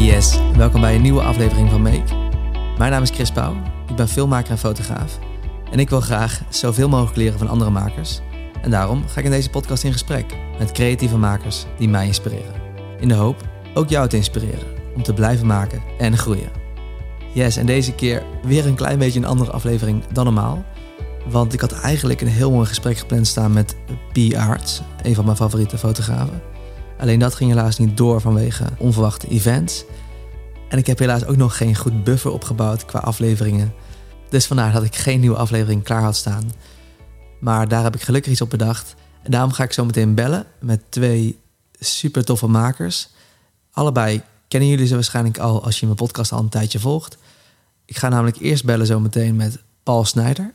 [0.00, 2.14] Yes, welkom bij een nieuwe aflevering van Make.
[2.78, 3.56] Mijn naam is Chris Pauw,
[3.88, 5.18] ik ben filmmaker en fotograaf.
[5.70, 8.20] En ik wil graag zoveel mogelijk leren van andere makers.
[8.62, 12.54] En daarom ga ik in deze podcast in gesprek met creatieve makers die mij inspireren.
[13.00, 16.50] In de hoop ook jou te inspireren om te blijven maken en groeien.
[17.32, 20.64] Yes, en deze keer weer een klein beetje een andere aflevering dan normaal.
[21.28, 23.76] Want ik had eigenlijk een heel mooi gesprek gepland staan met
[24.12, 24.34] P.
[24.34, 26.42] Arts, een van mijn favoriete fotografen.
[27.00, 29.84] Alleen dat ging helaas niet door vanwege onverwachte events.
[30.68, 33.72] En ik heb helaas ook nog geen goed buffer opgebouwd qua afleveringen.
[34.28, 36.52] Dus vandaar dat ik geen nieuwe aflevering klaar had staan.
[37.40, 38.94] Maar daar heb ik gelukkig iets op bedacht.
[39.22, 41.38] En daarom ga ik zo meteen bellen met twee
[41.78, 43.08] super toffe makers.
[43.72, 47.18] Allebei kennen jullie ze waarschijnlijk al als je mijn podcast al een tijdje volgt.
[47.84, 50.52] Ik ga namelijk eerst bellen zo meteen met Paul Snijder.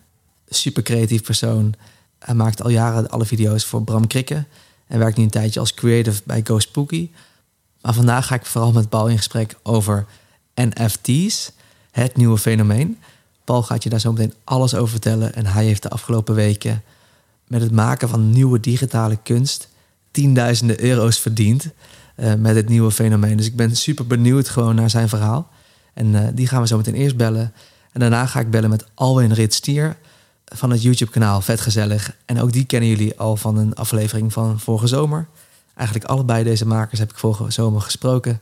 [0.50, 1.74] Super creatief persoon.
[2.20, 4.46] Hij maakt al jaren alle video's voor Bram Krikke.
[4.88, 7.10] En werkt nu een tijdje als creative bij Go Spooky.
[7.82, 10.06] Maar vandaag ga ik vooral met Paul in gesprek over
[10.56, 11.52] NFT's,
[11.92, 12.98] het nieuwe fenomeen.
[13.44, 15.36] Paul gaat je daar zo meteen alles over vertellen.
[15.36, 16.84] En hij heeft de afgelopen weken
[17.48, 19.70] met het maken van nieuwe digitale kunst
[20.12, 21.70] tienduizenden euro's verdiend
[22.18, 23.38] uh, met het nieuwe fenomeen.
[23.38, 25.50] Dus ik ben super benieuwd gewoon naar zijn verhaal.
[25.94, 27.54] En uh, die gaan we zo meteen eerst bellen.
[27.92, 29.98] En daarna ga ik bellen met Alwin Ritstier
[30.46, 32.16] van het YouTube-kanaal Vet Gezellig.
[32.26, 35.28] En ook die kennen jullie al van een aflevering van vorige zomer.
[35.76, 38.42] Eigenlijk allebei deze makers heb ik vorige zomer gesproken.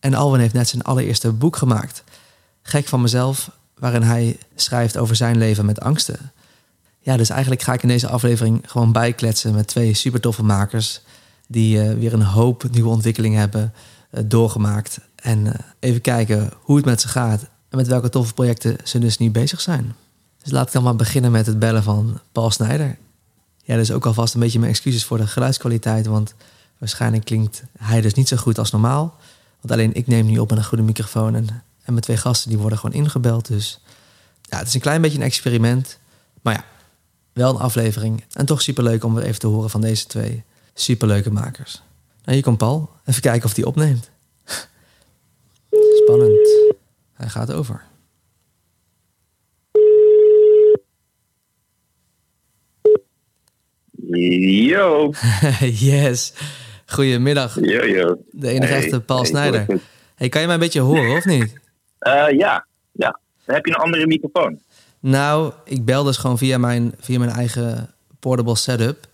[0.00, 2.04] En Alwin heeft net zijn allereerste boek gemaakt.
[2.62, 6.32] Gek van mezelf, waarin hij schrijft over zijn leven met angsten.
[7.00, 11.00] Ja, dus eigenlijk ga ik in deze aflevering gewoon bijkletsen met twee super toffe makers.
[11.48, 13.72] Die uh, weer een hoop nieuwe ontwikkelingen hebben
[14.10, 14.98] uh, doorgemaakt.
[15.14, 17.42] En uh, even kijken hoe het met ze gaat.
[17.68, 19.94] En met welke toffe projecten ze dus nu bezig zijn.
[20.44, 22.98] Dus laat ik dan maar beginnen met het bellen van Paul Snijder.
[23.62, 26.06] Ja, dus ook alvast een beetje mijn excuses voor de geluidskwaliteit.
[26.06, 26.34] Want
[26.78, 29.16] waarschijnlijk klinkt hij dus niet zo goed als normaal.
[29.60, 31.34] Want alleen ik neem nu op met een goede microfoon.
[31.34, 31.48] En,
[31.82, 33.46] en mijn twee gasten die worden gewoon ingebeld.
[33.46, 33.80] Dus
[34.42, 35.98] ja, het is een klein beetje een experiment.
[36.42, 36.64] Maar ja,
[37.32, 38.24] wel een aflevering.
[38.32, 41.82] En toch superleuk om weer even te horen van deze twee superleuke makers.
[42.24, 42.90] Nou, hier komt Paul.
[43.04, 44.10] Even kijken of hij opneemt.
[46.02, 46.48] Spannend.
[47.14, 47.84] Hij gaat over.
[54.14, 55.12] Yo.
[55.90, 56.32] yes.
[56.86, 57.54] Goedemiddag.
[57.60, 58.16] Yo, yo.
[58.30, 59.66] De enige Hey, echte Paul hey, Snijder.
[60.14, 61.52] Hey, kan je mij een beetje horen of niet?
[61.98, 63.20] Eh, ja, ja.
[63.44, 64.60] Heb je een andere microfoon.
[65.00, 69.06] Nou, ik bel dus gewoon via mijn, via mijn eigen portable setup.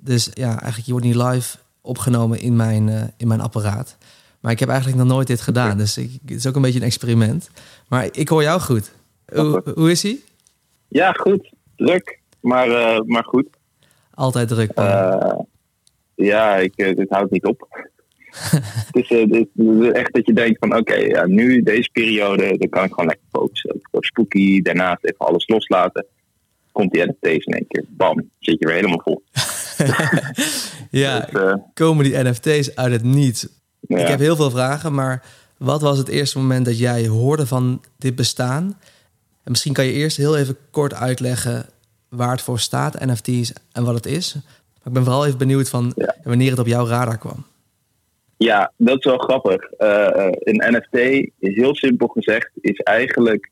[0.00, 3.96] Dus ja, eigenlijk je wordt niet live opgenomen in mijn, eh, in mijn apparaat.
[4.40, 5.78] Maar ik heb eigenlijk nog nooit dit gedaan.
[5.78, 7.50] Dus ik, het is ook een beetje een experiment.
[7.88, 8.92] Maar ik hoor jou goed.
[9.34, 10.20] Hoe, hoe is hij?
[10.88, 11.52] Ja, goed.
[11.76, 13.46] Druk, maar, eh, maar goed.
[14.22, 14.70] Altijd druk.
[14.70, 15.38] Eh,
[16.14, 17.68] ja, ik, eh, dit houdt niet op.
[18.92, 22.68] het, is, eh, is echt dat je denkt van oké, ja, nu deze periode, dan
[22.68, 23.80] kan ik gewoon lekker focussen.
[23.82, 26.06] Voor spooky, daarnaast even alles loslaten.
[26.72, 27.84] Komt die NFT's in één keer.
[27.88, 29.22] Bam, zit je weer helemaal vol.
[31.02, 33.48] ja, Dus, komen die NFT's uit het niets?
[33.80, 33.98] ja.
[33.98, 35.24] Ik heb heel veel vragen, maar
[35.56, 38.78] wat was het eerste moment dat jij hoorde van dit bestaan?
[39.44, 41.66] En misschien kan je eerst heel even kort uitleggen
[42.14, 44.34] waar het voor staat, NFT's, en wat het is.
[44.34, 46.14] Maar ik ben vooral even benieuwd van Ja.
[46.24, 47.44] wanneer het op jouw radar kwam.
[48.36, 49.62] Ja, dat is wel grappig.
[49.62, 53.50] Eh, eh, een NFT, heel simpel gezegd, is eigenlijk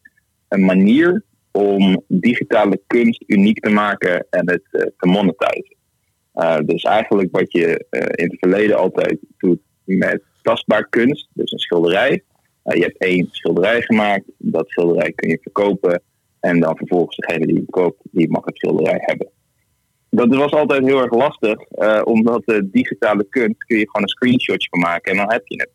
[0.49, 5.79] een manier om digitale kunst uniek te maken en het eh, te monetizen.
[6.67, 7.85] Dus eigenlijk wat je
[8.15, 12.23] in het verleden altijd doet met tastbaar kunst, dus een schilderij.
[12.63, 16.03] Je hebt één schilderij gemaakt, dat schilderij kun je verkopen
[16.41, 19.29] en dan vervolgens degene die het koopt, die mag het schilderij hebben.
[20.11, 24.09] Dat was altijd heel erg lastig, eh, omdat de digitale kunst kun je gewoon een
[24.09, 25.71] screenshotje van maken en dan heb je het.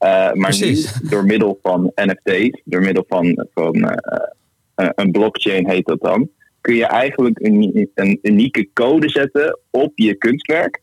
[0.00, 1.00] Eh, maar Precies.
[1.00, 4.28] nu, door middel van NFT's, door middel van, van eh,
[4.74, 9.92] eh, een blockchain heet dat dan, kun je eigenlijk een, een unieke code zetten op
[9.94, 10.82] je kunstwerk,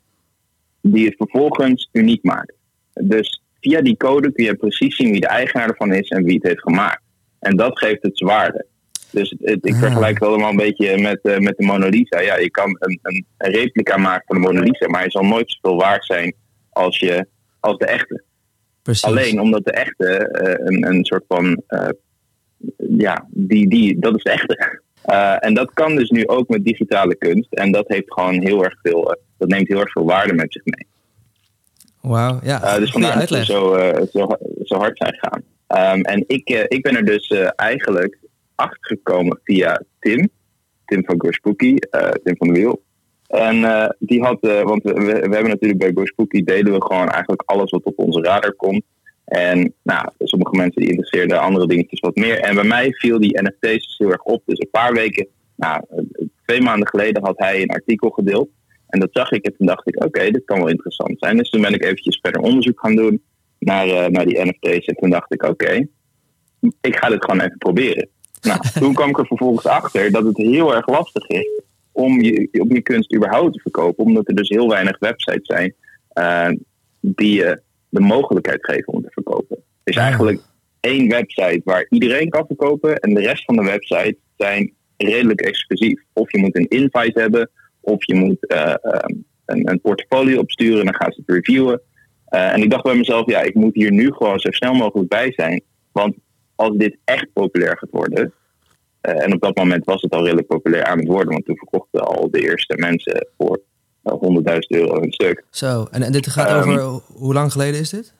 [0.82, 2.54] die het vervolgens uniek maakt.
[2.94, 6.36] Dus via die code kun je precies zien wie de eigenaar ervan is en wie
[6.36, 7.01] het heeft gemaakt.
[7.40, 8.66] En dat geeft het zwaarde.
[9.12, 9.80] Dus het, ik Ah.
[9.80, 12.19] vergelijk het allemaal een beetje met, eh, met de Mona Lisa.
[12.19, 15.24] Ja, je kan een, een, een replica maken van de Mona Lisa, maar hij zal
[15.24, 16.33] nooit zoveel waard zijn
[16.69, 17.27] als, je,
[17.59, 18.24] als de echte.
[18.81, 19.04] Precies.
[19.04, 21.62] Alleen omdat de echte eh, een, een soort van.
[21.68, 21.88] eh,
[22.98, 24.81] ja, die, die, dat is de echte.
[25.39, 27.53] En dat kan dus nu ook met digitale kunst.
[27.53, 29.18] En dat heeft gewoon heel erg veel.
[29.38, 30.88] dat neemt heel erg veel waarde met zich mee.
[32.01, 33.77] Wauw, ja, dus vandaar dat we zo,
[34.12, 34.27] zo,
[34.63, 35.44] zo hard zijn gegaan.
[35.68, 38.18] Ehm, en ik, ik ben er dus eigenlijk
[38.57, 40.30] achter gekomen via Tim.
[40.86, 42.81] Tim van Go Spooky, eh, Tim van de Wiel.
[43.27, 47.09] En eh, die had, eh, want we, hebben natuurlijk bij Go Spooky delen we gewoon
[47.09, 48.83] eigenlijk alles wat op onze radar komt.
[49.25, 52.39] En nou, sommige mensen die interesseerden andere dingetjes wat meer.
[52.39, 54.42] En bij mij viel die NFT's dus heel erg op.
[54.45, 55.83] Dus een paar weken, nou,
[56.45, 58.50] twee maanden geleden had hij een artikel gedeeld.
[58.88, 61.38] En dat zag ik en toen dacht ik, oké, dit kan wel interessant zijn.
[61.38, 63.21] Dus toen ben ik eventjes verder onderzoek gaan doen
[63.60, 64.86] naar, uh, naar die NFT's.
[64.86, 65.88] En toen dacht ik, oké,
[66.81, 68.10] ik ga dit gewoon even proberen.
[68.42, 71.62] Nou, toen kwam ik er vervolgens achter dat het heel erg lastig is
[71.92, 74.06] om je, om je kunst überhaupt te verkopen.
[74.06, 75.74] Omdat er dus heel weinig websites zijn
[76.13, 76.50] uh,
[77.00, 79.57] die je de mogelijkheid geven om te verkopen.
[79.57, 80.39] Er is eigenlijk
[80.80, 83.00] één website waar iedereen kan verkopen.
[83.00, 86.01] En de rest van de websites zijn redelijk exclusief.
[86.13, 87.50] Of je moet een invite hebben,
[87.80, 88.74] of je moet uh,
[89.45, 91.81] een, een, portfolio opsturen en dan gaan ze het reviewen.
[92.30, 95.10] Uh, en ik dacht bij mezelf, ja, ik moet hier nu gewoon zo snel mogelijk
[95.10, 95.62] bij zijn.
[95.92, 96.16] Want
[96.57, 98.33] als dit echt populair gaat worden,
[99.01, 101.57] uh, en op dat moment was het al redelijk populair aan het worden, want toen
[101.57, 103.62] verkochten al de eerste mensen voor
[104.04, 105.44] 100.000 euro een stuk.
[105.50, 108.13] Zo, en, en dit gaat um, over, hoe lang geleden is dit?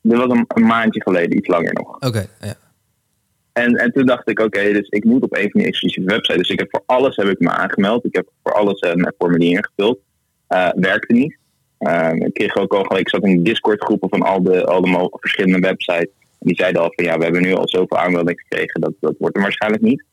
[0.00, 1.94] Dit was een, een maandje geleden, iets langer nog.
[1.94, 2.54] Oké, ja.
[3.52, 6.36] En, en toen dacht ik, oké, dus ik moet op een van die exclusieve websites.
[6.36, 8.04] Dus ik heb voor alles heb ik me aangemeld.
[8.04, 9.98] Ik heb voor alles een formulier ingevuld.
[10.48, 11.36] Uh, werkte niet.
[11.78, 14.80] Uh, ik kreeg ook al gelijk, ik zat in Discord groepen van al de, al
[14.80, 16.08] de verschillende websites.
[16.46, 19.36] Die zeiden al van ja, we hebben nu al zoveel aanmeldingen gekregen, dat, dat wordt
[19.36, 20.04] er waarschijnlijk niet.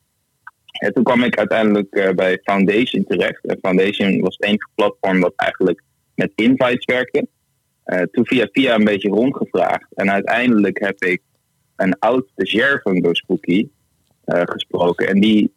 [0.78, 3.44] En toen kwam ik uiteindelijk uh, bij Foundation terecht.
[3.44, 5.82] En Foundation was het enige platform dat eigenlijk
[6.14, 7.26] met invites werkte.
[7.86, 9.86] Uh, toen via via een beetje rondgevraagd.
[9.94, 11.22] En uiteindelijk heb ik
[11.76, 13.68] een oud stagiair van GoSpooky
[14.26, 15.08] uh, gesproken.
[15.08, 15.52] En die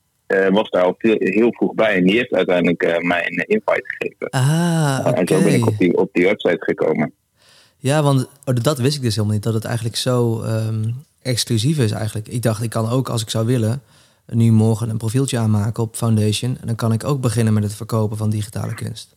[0.49, 1.95] was daar al veel, heel vroeg bij.
[1.95, 4.29] En die heeft uiteindelijk mij een invite gegeven.
[4.29, 5.13] Ah, okay.
[5.13, 7.13] En zo ben ik op die, op die website gekomen.
[7.77, 9.43] Ja, want oh, dat wist ik dus helemaal niet.
[9.43, 12.27] Dat het eigenlijk zo um, exclusief is eigenlijk.
[12.27, 13.81] Ik dacht, ik kan ook als ik zou willen...
[14.25, 16.57] nu morgen een profieltje aanmaken op Foundation.
[16.61, 19.15] En dan kan ik ook beginnen met het verkopen van digitale kunst.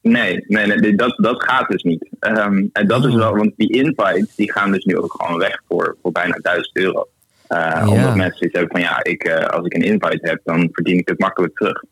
[0.00, 2.08] Nee, nee, nee dat, dat gaat dus niet.
[2.20, 3.08] Um, en dat oh.
[3.08, 6.38] is wel, want die invites die gaan dus nu ook gewoon weg voor, voor bijna
[6.42, 7.08] 1000 euro.
[7.48, 7.88] Uh, ja.
[7.88, 10.98] Omdat mensen iets hebben van ja, ik, uh, als ik een invite heb, dan verdien
[10.98, 11.84] ik het makkelijk terug.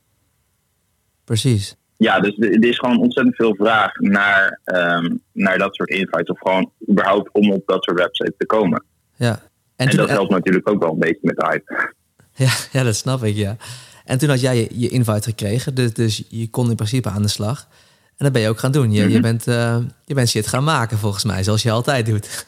[1.25, 1.77] Precies.
[1.97, 6.29] Ja, dus er is gewoon ontzettend veel vraag naar, um, naar dat soort invites.
[6.29, 8.85] Of gewoon überhaupt om op dat soort websites te komen.
[9.15, 9.41] Ja.
[9.77, 11.95] En, en dat helpt natuurlijk ook wel een beetje met de hype.
[12.39, 13.57] Ja, ja, dat snap ik, ja.
[14.05, 17.23] En toen had jij je, je invite gekregen, dus, dus je kon in principe aan
[17.23, 17.69] de slag.
[18.17, 18.93] En dat ben je ook gaan doen.
[18.93, 19.15] Je, mm -hmm.
[19.15, 22.47] je, bent, uh, je bent shit gaan maken volgens mij, zoals je altijd doet.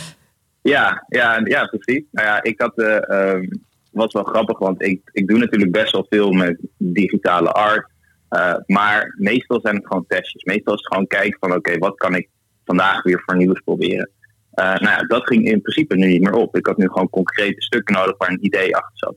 [0.74, 2.04] ja, ja, ja, precies.
[2.10, 3.48] Nou ja, ik had, uh, um,
[3.90, 7.88] was wel grappig, want ik, ik doe natuurlijk best wel veel met digitale art.
[8.30, 10.44] Uh, maar meestal zijn het gewoon testjes.
[10.44, 12.28] Meestal is het gewoon kijken van oké, wat kan ik
[12.64, 14.10] vandaag weer voor nieuws proberen.
[14.54, 16.56] nou ja, dat ging in principe nu niet meer op.
[16.56, 19.16] Ik had nu gewoon concrete stukken nodig waar een idee achter zat.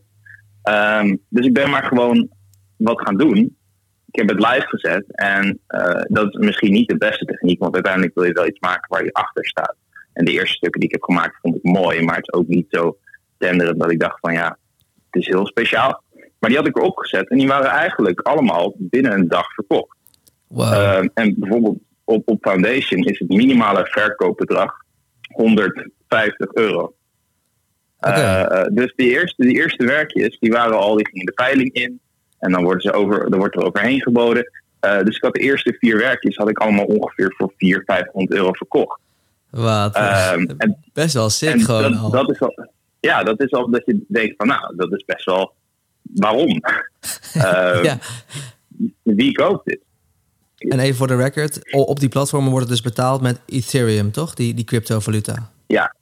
[1.04, 2.30] Um, dus ik ben maar gewoon
[2.78, 3.56] wat gaan doen
[4.12, 7.74] ik heb het live gezet en uh, dat is misschien niet de beste techniek, want
[7.74, 9.76] uiteindelijk wil je wel iets maken waar je achter staat.
[10.14, 12.48] En de eerste stukken die ik heb gemaakt vond ik mooi, maar het is ook
[12.48, 12.98] niet zo
[13.38, 14.58] tenderend dat ik dacht van ja,
[15.10, 16.04] het is heel speciaal.
[16.42, 19.98] Maar die had ik erop gezet en die waren eigenlijk allemaal binnen een dag verkocht.
[20.48, 20.74] Wow.
[20.74, 24.74] Uh, en bijvoorbeeld op, op Foundation is het minimale verkoopbedrag
[25.32, 26.94] 150 euro.
[28.00, 28.44] Okay.
[28.44, 32.00] Uh, dus die eerste, die eerste werkjes, die waren al, die gingen de veiling in.
[32.40, 34.52] En dan, worden ze over, dan wordt er overheen geboden.
[34.86, 38.40] Uh, dus ik had de eerste vier werkjes had ik allemaal ongeveer voor 400, 500
[38.40, 39.00] euro verkocht.
[39.50, 39.98] Wat?
[39.98, 42.12] Um, en, best wel sick gewoon dat, al.
[42.12, 42.70] Dat is al.
[43.00, 45.54] Ja, dat is al dat je denkt van nou, dat is best wel...
[46.14, 46.62] Waarom?
[47.36, 47.98] uh, ja.
[49.04, 49.80] Wie koopt dit?
[50.58, 54.34] En even voor de record, op die platformen wordt het dus betaald met Ethereum, toch?
[54.34, 55.52] Die, die cryptovaluta.
[55.68, 55.96] Ja,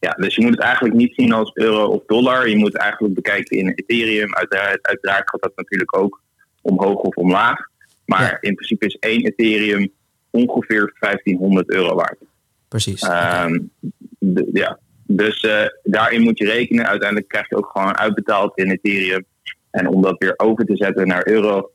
[0.00, 2.48] ja, dus je moet het eigenlijk niet zien als euro of dollar.
[2.48, 4.34] Je moet het eigenlijk bekijken in Ethereum.
[4.34, 6.22] Uiteraard, uiteraard gaat dat natuurlijk ook
[6.60, 7.56] omhoog of omlaag.
[8.04, 8.38] Maar ja.
[8.40, 9.92] in principe is één Ethereum
[10.30, 12.18] ongeveer 1500 euro waard.
[12.68, 13.02] Precies.
[13.02, 13.70] Um,
[14.18, 14.78] de, ja.
[15.06, 16.86] Dus uh, daarin moet je rekenen.
[16.86, 19.24] Uiteindelijk krijg je ook gewoon uitbetaald in Ethereum.
[19.70, 21.70] En om dat weer over te zetten naar euro,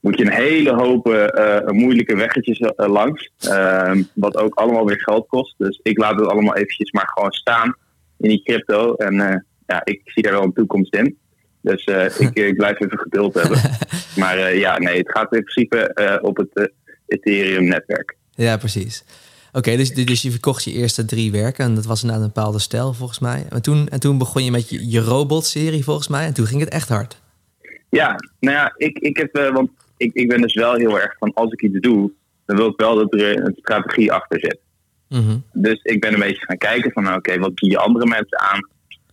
[0.00, 3.30] moet je een hele hoop uh, moeilijke weggetjes uh, langs.
[3.38, 5.54] Ehm, wat ook allemaal weer geld kost.
[5.58, 7.74] Dus ik laat het allemaal eventjes maar gewoon staan
[8.18, 8.94] in die crypto.
[8.94, 11.18] En ja, ik zie daar wel een toekomst in.
[11.60, 11.84] Dus
[12.18, 13.58] ik, ik, blijf even geduld hebben.
[14.22, 16.72] maar ja, nee, het gaat in principe op het
[17.06, 18.16] Ethereum-netwerk.
[18.34, 19.04] Ja, precies.
[19.48, 21.64] Oké, okay, dus, dus je verkocht je eerste drie werken.
[21.64, 23.46] En dat was inderdaad een bepaalde stijl volgens mij.
[23.48, 26.26] En toen, en toen begon je met je, je robot-serie volgens mij.
[26.26, 27.20] En toen ging het echt hard.
[27.92, 31.16] Ja, nou ja, ik, ik heb, uh, want ik, ik ben dus wel heel erg
[31.18, 32.12] van als ik iets doe,
[32.46, 34.58] dan wil ik wel dat er een strategie achter zit.
[35.08, 35.44] Mm -hmm.
[35.52, 38.68] Dus ik ben een beetje gaan kijken van oké, okay, wat bieden andere mensen aan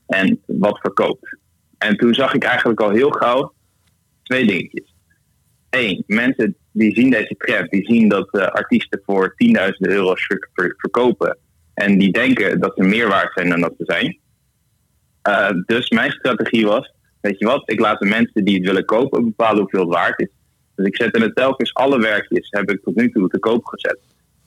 [0.07, 1.37] en wat verkoopt.
[1.77, 3.53] En toen zag ik eigenlijk al heel gauw
[4.23, 4.93] twee dingetjes.
[5.69, 10.13] Eén, mensen die zien deze trend, die zien dat uh, artiesten voor 10.000 euro
[10.53, 11.37] ver verkopen.
[11.73, 14.17] En die denken dat ze meer waard zijn dan dat ze zijn.
[15.29, 18.85] Uh, dus mijn strategie was, weet je wat, ik laat de mensen die het willen
[18.85, 20.29] kopen bepalen hoeveel het waard is.
[20.75, 23.99] Dus ik zette het telkens, alle werkjes heb ik tot nu toe te koop gezet.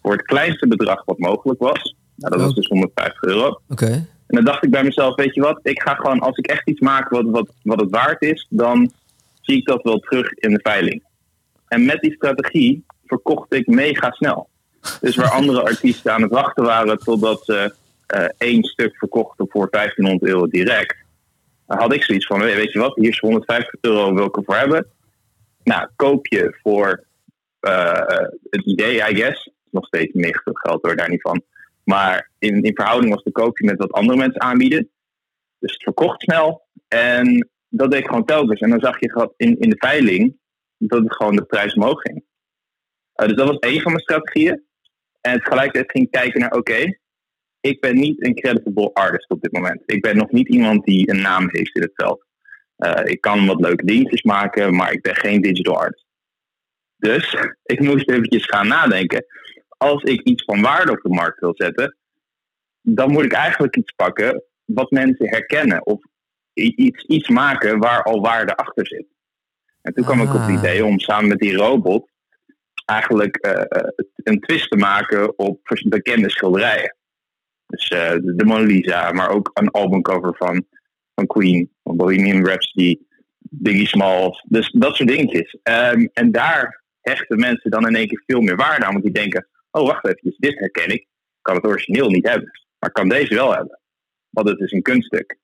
[0.02, 1.95] Voor het kleinste bedrag wat mogelijk was.
[2.14, 3.61] Nou, dat was dus 150 euro.
[3.69, 3.87] Oké.
[3.87, 6.69] En dan dacht ik bij mezelf, weet je wat, ik ga gewoon, als ik echt
[6.69, 8.93] iets maak wat, wat, wat het waard is, dan
[9.41, 11.02] zie ik dat wel terug in de veiling.
[11.69, 14.49] En met die strategie verkocht ik mega snel.
[15.00, 17.75] Dus waar andere artiesten aan het wachten waren totdat ze
[18.17, 20.97] uh, één stuk verkochten voor 1500 euro direct,
[21.66, 24.87] had ik zoiets van, weet je wat, hier is 150 euro wil ik ervoor hebben.
[25.64, 27.04] Nou, koop je voor
[27.61, 29.50] uh, het idee, I guess.
[29.71, 31.42] Nog steeds 90 geld hoor, daar niet van.
[31.85, 34.90] Maar in, in verhouding was de koopje met wat andere mensen aanbieden.
[35.59, 36.66] Dus het verkocht snel.
[36.88, 38.61] En dat deed ik gewoon telkens.
[38.61, 40.37] En dan zag je in, in de veiling
[40.78, 42.25] dat het gewoon de prijs omhoog ging.
[43.16, 44.64] Uh, dus dat was één van mijn strategieën.
[45.21, 46.99] En tegelijkertijd ging ik kijken naar, oké,
[47.62, 49.83] ik ben niet een creditable artist op dit moment.
[49.87, 52.25] Ik ben nog niet iemand die een naam heeft in het veld.
[52.76, 56.07] Uh, ik kan wat leuke dingetjes maken, maar ik ben geen digital artist.
[56.97, 57.37] Dus
[57.75, 59.25] ik moest eventjes gaan nadenken.
[59.69, 61.97] Als ik iets van waarde op de markt wil zetten,
[62.81, 65.87] dan moet ik eigenlijk iets pakken wat mensen herkennen.
[65.87, 66.00] Of
[66.52, 69.07] iets, iets maken waar al waarde achter zit.
[69.81, 70.59] En toen kwam ik op het ah.
[70.59, 72.11] idee om samen met die robot
[72.85, 73.62] eigenlijk uh,
[74.16, 76.97] een twist te maken op bekende schilderijen.
[77.73, 80.67] Dus uh, de Mona Lisa, maar ook een albumcover van,
[81.14, 82.99] van Queen, van Bohemian Rhapsody,
[83.38, 84.45] Biggie Smalls.
[84.49, 85.57] Dus dat soort dingetjes.
[85.62, 88.93] Um, en daar hechten mensen dan in één keer veel meer waarde aan.
[88.93, 91.07] Want die denken, oh wacht even, dit herken ik.
[91.41, 92.50] kan het origineel niet hebben.
[92.79, 93.81] Maar kan deze wel hebben.
[94.31, 95.38] Want het is een kunststuk.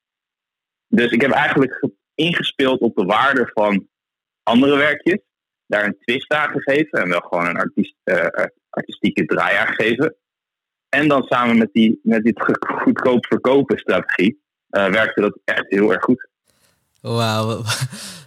[0.88, 3.88] Dus ik heb eigenlijk ingespeeld op de waarde van
[4.42, 5.18] andere werkjes.
[5.66, 7.02] Daar een twist aan gegeven.
[7.02, 8.26] En wel gewoon een artiest, uh,
[8.68, 10.16] artistieke draai aan gegeven.
[10.88, 12.34] En dan samen met die, met die
[12.82, 14.40] goedkoop verkopen strategie
[14.70, 16.28] uh, werkte dat echt heel erg goed.
[17.00, 17.62] Wauw,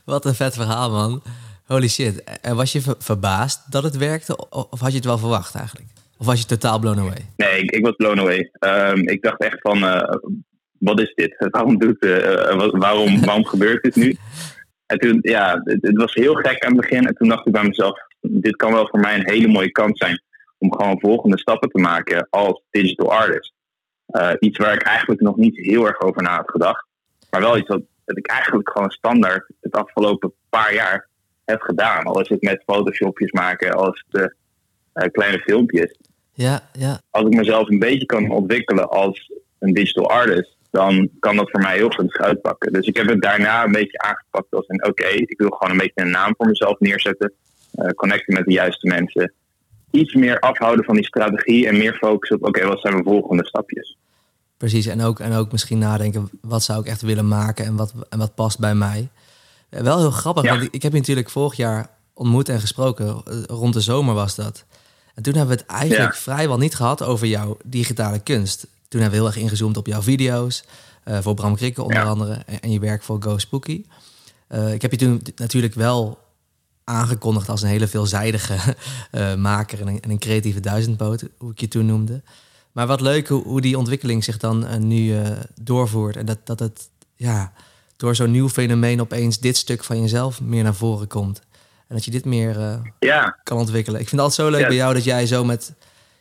[0.05, 1.21] wat een vet verhaal man.
[1.65, 2.23] Holy shit.
[2.41, 5.87] En was je verbaasd dat het werkte of had je het wel verwacht eigenlijk?
[6.17, 7.25] Of was je totaal blown away?
[7.37, 8.51] Nee, ik, ik was blown away.
[8.59, 10.13] Um, ik dacht echt van, uh,
[10.77, 11.35] wat is dit?
[11.51, 14.17] Waarom, doet, uh, waarom, waarom gebeurt dit nu?
[14.85, 17.07] En toen, ja, het, het, was heel gek aan het begin.
[17.07, 19.97] En toen dacht ik bij mezelf, dit kan wel voor mij een hele mooie kans
[19.97, 20.21] zijn
[20.61, 23.53] om gewoon volgende stappen te maken als digital artist.
[24.07, 26.85] Uh, iets waar ik eigenlijk nog niet heel erg over na had gedacht.
[27.29, 31.07] Maar wel iets wat, dat ik eigenlijk gewoon standaard het afgelopen paar jaar
[31.45, 32.03] heb gedaan.
[32.03, 34.31] Al is het met photoshopjes maken, als het
[34.93, 35.97] uh, kleine filmpjes.
[36.33, 37.01] Ja, ja.
[37.09, 41.61] Als ik mezelf een beetje kan ontwikkelen als een digital artist, dan kan dat voor
[41.61, 42.73] mij heel goed uitpakken.
[42.73, 45.81] Dus ik heb het daarna een beetje aangepakt als een oké, ik wil gewoon een
[45.81, 47.33] beetje een naam voor mezelf neerzetten.
[47.75, 49.33] Uh, connecten met de juiste mensen
[49.91, 53.45] iets meer afhouden van die strategie en meer focussen op, oké, wat zijn mijn volgende
[53.45, 53.97] stapjes?
[54.57, 57.93] Precies, en ook, en ook misschien nadenken, wat zou ik echt willen maken en wat,
[58.09, 59.09] en wat past bij mij?
[59.69, 63.43] Eh, wel heel grappig, want ik heb je natuurlijk vorig jaar ontmoet en gesproken, eh,
[63.47, 64.65] rond de zomer was dat.
[65.15, 68.67] En toen hebben we het eigenlijk vrijwel niet gehad over jouw digitale kunst.
[68.87, 70.63] Toen hebben we heel erg ingezoomd op jouw video's,
[71.05, 73.85] uh, voor Bram Krikke onder andere, en, je werk voor Go Spooky.
[74.73, 76.17] ik heb je toen natuurlijk wel
[76.83, 78.75] aangekondigd als een hele veelzijdige
[79.11, 82.21] uh, maker en een, en een, creatieve duizendpoot, hoe ik je toen noemde.
[82.71, 85.29] Maar wat leuk hoe, hoe die ontwikkeling zich dan uh, nu uh,
[85.61, 86.15] doorvoert.
[86.15, 87.53] En dat, dat het ja,
[87.97, 91.41] door zo'n nieuw fenomeen opeens dit stuk van jezelf meer naar voren komt.
[91.87, 93.37] En dat je dit meer ja.
[93.43, 93.99] kan ontwikkelen.
[93.99, 95.73] Ik vind het altijd zo leuk bij jou dat jij zo met.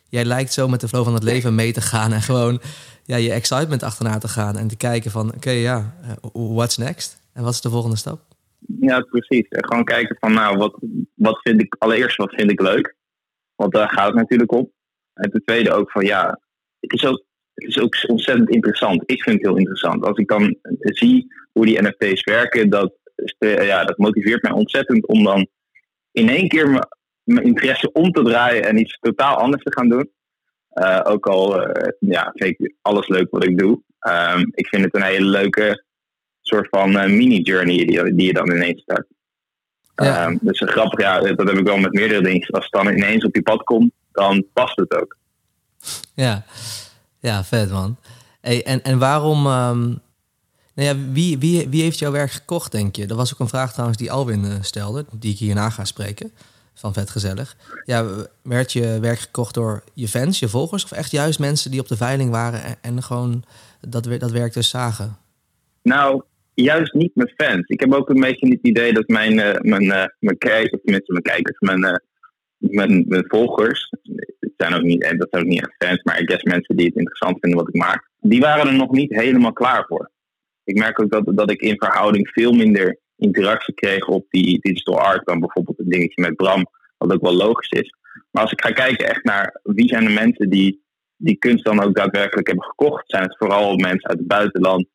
[0.09, 2.13] Jij lijkt zo met de flow van het leven mee te gaan.
[2.13, 2.61] En gewoon
[3.05, 4.57] ja, je excitement achterna te gaan.
[4.57, 5.93] En te kijken van oké, ja,
[6.33, 7.21] what's next?
[7.33, 8.30] En wat is de volgende stap?
[8.79, 9.45] Ja, precies.
[9.49, 10.77] Gewoon kijken van, nou, wat,
[11.15, 12.95] wat vind ik, allereerst, wat vind ik leuk?
[13.55, 14.71] Want daar gaat het natuurlijk om.
[15.13, 16.39] En ten tweede ook van, ja,
[16.79, 19.03] het is ook, het is ook ontzettend interessant.
[19.05, 20.05] Ik vind het heel interessant.
[20.05, 22.93] Als ik dan zie hoe die NFT's werken, dat,
[23.37, 25.47] ja, dat motiveert mij ontzettend om dan
[26.11, 26.89] in één keer
[27.23, 30.11] mijn interesse om te draaien en iets totaal anders te gaan doen.
[30.73, 33.81] Uh, ook al uh, ja, vind ik alles leuk wat ik doe.
[34.07, 35.83] Um, ik vind het een hele leuke
[36.41, 39.07] soort van uh, mini-journey die, die je dan ineens start.
[39.95, 40.25] Ja.
[40.25, 42.47] Um, dus grappig, ja, dat heb ik wel met meerdere dingen.
[42.47, 45.17] Als het dan ineens op je pad komt, dan past het ook.
[46.13, 46.43] Ja,
[47.19, 47.97] ja vet man.
[48.41, 49.45] Hey, en, en waarom...
[49.45, 49.99] Um,
[50.73, 53.07] nou ja, wie, wie, wie heeft jouw werk gekocht, denk je?
[53.07, 56.31] Dat was ook een vraag trouwens die Alwin uh, stelde, die ik hierna ga spreken.
[56.73, 57.55] Van Vet Gezellig.
[57.85, 58.05] Ja,
[58.41, 60.83] werd je werk gekocht door je fans, je volgers...
[60.83, 63.43] of echt juist mensen die op de veiling waren en, en gewoon
[63.87, 65.17] dat, dat werk dus zagen?
[65.83, 66.23] Nou,
[66.61, 67.67] juist niet mijn fans.
[67.67, 71.11] Ik heb ook een beetje het idee dat mijn, uh, mijn, uh, mijn kijkers, tenminste
[71.11, 71.95] mijn kijkers, mijn, uh,
[72.57, 73.89] mijn, volgers,
[74.39, 76.85] het zijn ook niet, dat zijn ook niet echt fans, maar ik guess mensen die
[76.85, 80.11] het interessant vinden wat ik maak, die waren er nog niet helemaal klaar voor.
[80.63, 84.99] Ik merk ook dat, dat ik in verhouding veel minder interactie kreeg op die digital
[84.99, 86.65] art dan bijvoorbeeld een dingetje met Bram,
[86.97, 87.95] wat ook wel logisch is.
[88.31, 90.81] Maar als ik ga kijken echt naar wie zijn de mensen die
[91.21, 94.87] die kunst dan ook daadwerkelijk hebben gekocht, zijn het vooral mensen uit het buitenland.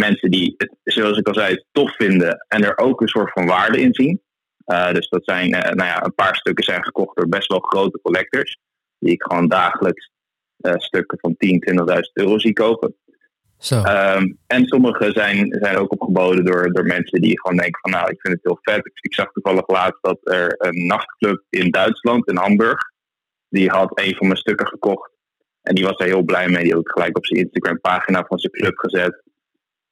[0.00, 3.46] Mensen die het, zoals ik al zei, tof vinden en er ook een soort van
[3.46, 4.20] waarde in zien.
[4.66, 7.60] Uh, dus dat zijn, uh, nou ja, een paar stukken zijn gekocht door best wel
[7.60, 8.58] grote collectors.
[8.98, 10.10] Die ik gewoon dagelijks
[10.58, 12.94] uh, stukken van 10, 20.000 euro zie kopen.
[13.58, 13.76] Zo.
[13.76, 18.10] Um, en sommige zijn, zijn ook opgeboden door, door mensen die gewoon denken van nou,
[18.10, 18.86] ik vind het heel vet.
[18.86, 22.78] Ik, ik zag toevallig laatst dat er een nachtclub in Duitsland, in Hamburg,
[23.48, 25.10] die had een van mijn stukken gekocht.
[25.62, 26.62] En die was er heel blij mee.
[26.62, 29.22] Die had het gelijk op zijn Instagram pagina van zijn club gezet.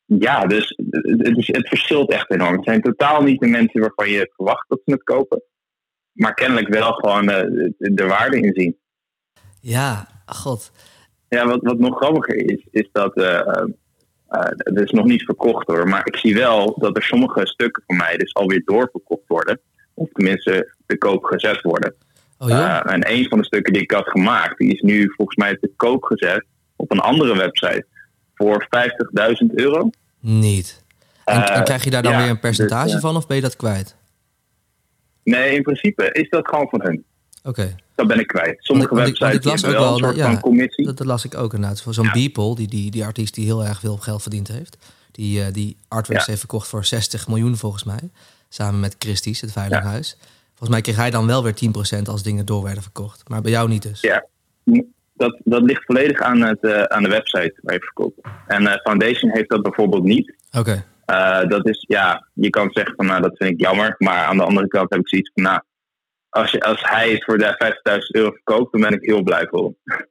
[0.08, 2.54] Ja, dus het, is, het verschilt echt enorm.
[2.54, 5.42] Het zijn totaal niet de mensen waarvan je verwacht dat ze het kopen.
[6.12, 8.78] Maar kennelijk wel gewoon uh, de waarde in zien.
[9.60, 10.72] Ja, god.
[11.28, 13.16] Ja, wat, wat nog grappiger is, is dat.
[13.16, 15.88] Uh, uh, het is nog niet verkocht hoor.
[15.88, 19.60] Maar ik zie wel dat er sommige stukken van mij dus alweer doorverkocht worden.
[19.94, 21.94] Of tenminste te koop gezet worden.
[22.38, 22.86] Oh, ja?
[22.86, 25.56] uh, en een van de stukken die ik had gemaakt, die is nu volgens mij
[25.56, 26.44] te koop gezet
[26.76, 27.86] op een andere website
[28.38, 28.68] voor
[29.45, 29.90] 50.000 euro.
[30.21, 30.83] Niet.
[31.25, 33.42] En, en, krijg je daar dan ja, weer een percentage dus, van of ben je
[33.42, 33.97] dat kwijt?
[35.23, 37.04] Nee, in principe is dat gewoon van hun.
[37.38, 37.49] Oké.
[37.49, 37.75] Okay.
[37.95, 38.57] Dat ben ik kwijt.
[38.59, 40.85] Sommige want websites want ik las ook wel, een soort ja, van commissie.
[40.85, 41.83] Dat, dat, las ik ook inderdaad.
[41.83, 42.11] Voor zo'n.
[42.12, 44.76] Beeple, die, die, die artiest die heel erg veel geld verdiend heeft.
[45.11, 48.11] Die, uh, die artworks heeft verkocht voor 60 miljoen volgens mij.
[48.49, 50.16] Samen met Christie's, het Veilinghuis.
[50.49, 51.54] Volgens mij kreeg hij dan wel weer
[51.99, 53.28] 10% als dingen door werden verkocht.
[53.28, 54.00] Maar bij jou niet dus.
[54.00, 54.26] Ja.
[55.18, 58.20] Dat, dat ligt volledig aan, het, uh, aan de website waar je verkoopt.
[58.46, 60.34] En uh, Foundation heeft dat bijvoorbeeld niet.
[60.50, 60.58] Oké.
[60.58, 61.42] Okay.
[61.42, 63.94] Uh, dat is, ja, je kan zeggen van nou, dat vind ik jammer.
[63.98, 65.60] Maar aan de andere kant heb ik zoiets van nou,
[66.28, 69.46] als, je, als hij het voor de 50.000 euro verkoopt, dan ben ik heel blij
[69.50, 70.06] voor hem.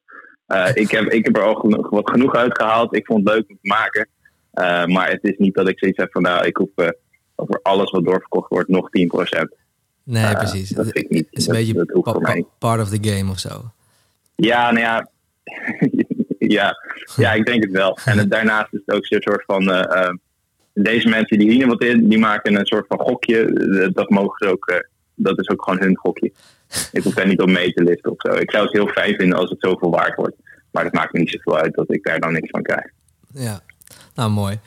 [0.47, 2.95] Uh, ik, heb, ik heb er al genoeg, wat genoeg uitgehaald.
[2.95, 4.07] Ik vond het leuk om te maken.
[4.53, 6.69] Uh, maar het is niet dat ik zoiets heb van nou, ik hoef
[7.35, 8.89] over alles wat doorverkocht wordt nog
[9.37, 9.65] 10%.
[10.03, 10.69] Nee, precies.
[10.69, 11.25] Dat vind ik niet.
[11.29, 13.71] Het is een dat, beetje dat part of the game of zo.
[14.37, 14.79] Ja, nou
[16.39, 16.75] ja.
[17.15, 17.97] ja, ik denk het wel.
[18.05, 19.63] En het, daarnaast is het ook zo'n soort van.
[19.63, 20.09] Uh,
[20.73, 23.91] deze mensen die dienen wat in, die maken een soort van gokje.
[23.93, 24.85] Dat mogen ze ook.
[25.15, 26.31] Dat is ook gewoon hun gokje.
[26.91, 28.31] Ik hoef daar niet op mee te liften of zo.
[28.31, 30.35] Ik zou het heel fijn vinden als het zoveel waard wordt.
[30.71, 32.91] Maar dat maakt me niet zoveel uit dat ik daar dan niks van krijg.
[33.33, 33.61] Ja,
[34.15, 34.59] nou mooi.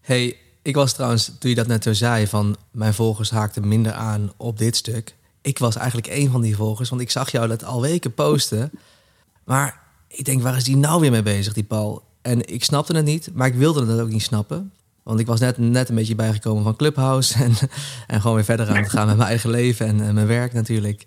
[0.00, 3.92] Hey, ik was trouwens, toen je dat net zo zei, van mijn volgers haakten minder
[3.92, 5.14] aan op dit stuk.
[5.42, 8.70] Ik was eigenlijk een van die volgers, want ik zag jou dat al weken posten.
[9.44, 12.02] Maar ik denk, waar is die nou weer mee bezig, die Paul?
[12.22, 14.72] En ik snapte het niet, maar ik wilde het ook niet snappen.
[15.02, 17.34] Want ik was net, net een beetje bijgekomen van Clubhouse.
[17.44, 17.54] En,
[18.06, 20.52] en gewoon weer verder aan het gaan met mijn eigen leven en, en mijn werk
[20.52, 21.06] natuurlijk.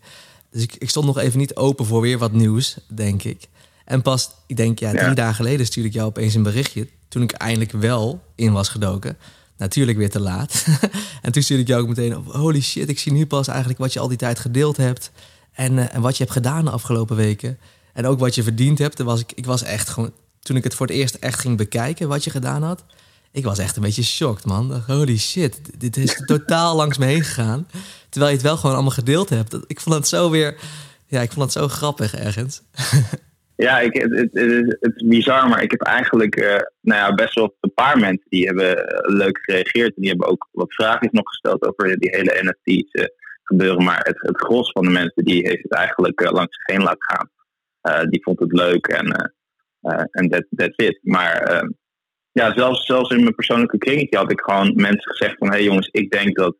[0.52, 3.48] Dus ik, ik, stond nog even niet open voor weer wat nieuws, denk ik.
[3.86, 5.14] En pas, ik denk, ja, drie ja.
[5.14, 6.88] dagen geleden stuurde ik jou opeens een berichtje.
[7.08, 9.18] Toen ik eindelijk wel in was gedoken.
[9.58, 10.66] Natuurlijk weer te laat.
[11.22, 12.34] en toen stuurde ik jou ook meteen op.
[12.34, 15.12] Holy shit, ik zie nu pas eigenlijk wat je al die tijd gedeeld hebt.
[15.52, 17.58] En, uh, en wat je hebt gedaan de afgelopen weken.
[17.98, 19.00] En ook wat je verdiend hebt.
[19.00, 22.08] Was ik, ik was echt gewoon, toen ik het voor het eerst echt ging bekijken
[22.08, 22.86] wat je gedaan had.
[23.32, 24.84] Ik was echt een beetje shocked, man.
[24.88, 27.68] Holy shit, dit is totaal langs me heen gegaan.
[28.10, 29.58] Terwijl je het wel gewoon allemaal gedeeld hebt.
[29.68, 30.56] Ik vond het zo weer...
[31.08, 32.62] Ja, ik vond het zo grappig ergens.
[33.56, 34.30] Ja, ik, het, het,
[34.80, 36.46] het, is bizar, maar ik heb eigenlijk uh,
[36.82, 38.76] nou ja, best wel een paar mensen die hebben
[39.18, 39.96] leuk gereageerd.
[39.96, 43.06] En die hebben ook wat vragen nog gesteld over die hele NFT's uh,
[43.44, 43.84] gebeuren.
[43.84, 47.30] Maar het, gros van de mensen die heeft het eigenlijk langs zich heen laten gaan.
[47.82, 49.36] Uh, die vond het leuk en
[50.12, 51.00] en that, that's it.
[51.02, 51.66] Maar
[52.38, 55.48] ja, zelfs, zelfs in mijn persoonlijke kringetje had ik gewoon mensen gezegd van...
[55.48, 56.56] hé hey jongens, ik denk dat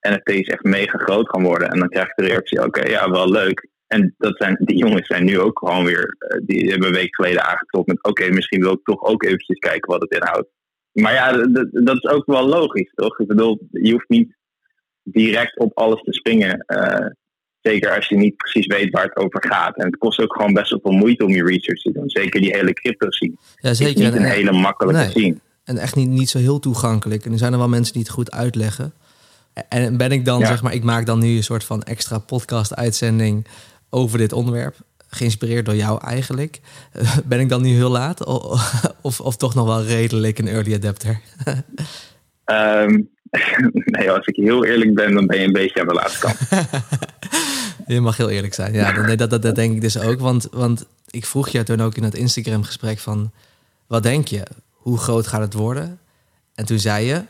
[0.00, 1.68] NFT's echt mega groot gaan worden.
[1.68, 3.68] En dan krijg je de reactie, oké, ja, wel leuk.
[3.86, 6.16] En dat zijn, die jongens zijn nu ook gewoon weer...
[6.44, 8.02] Die hebben een week geleden aangeklopt met...
[8.02, 10.48] oké, misschien wil ik toch ook eventjes kijken wat het inhoudt.
[10.92, 13.18] Maar ja, dat, dat is ook wel logisch, toch?
[13.18, 14.36] Ik bedoel, je hoeft niet
[15.02, 16.64] direct op alles te springen.
[17.68, 19.76] Zeker als je niet precies weet waar het over gaat.
[19.76, 22.10] En het kost ook gewoon best wel veel moeite om je research te doen.
[22.10, 23.32] Zeker die hele crypto scene.
[23.56, 24.02] Ja, zeker.
[24.02, 25.10] Is niet een hele makkelijke nee.
[25.10, 25.36] scene.
[25.64, 27.24] En echt niet, niet zo heel toegankelijk.
[27.24, 28.92] En er zijn er wel mensen die het goed uitleggen.
[29.68, 30.46] En ben ik dan, ja.
[30.46, 33.46] zeg maar, ik maak dan nu een soort van extra podcast-uitzending
[33.90, 34.76] over dit onderwerp.
[35.08, 36.60] Geïnspireerd door jou eigenlijk.
[37.28, 38.24] Ben ik dan nu heel laat?
[39.02, 41.20] Of, of toch nog wel redelijk een early adapter?
[42.44, 43.08] um,
[43.96, 46.38] nee, als ik heel eerlijk ben, dan ben je een beetje aan de laatste kant.
[47.94, 48.72] Je mag heel eerlijk zijn.
[48.72, 50.20] Ja, dat, dat, dat, dat denk ik dus ook.
[50.20, 53.30] Want, want ik vroeg je toen ook in het Instagram-gesprek van...
[53.86, 54.42] Wat denk je?
[54.70, 55.98] Hoe groot gaat het worden?
[56.54, 57.22] En toen zei je...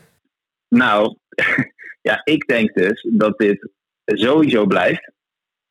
[0.67, 1.15] Nou,
[2.09, 3.69] ja, ik denk dus dat dit
[4.05, 5.11] sowieso blijft.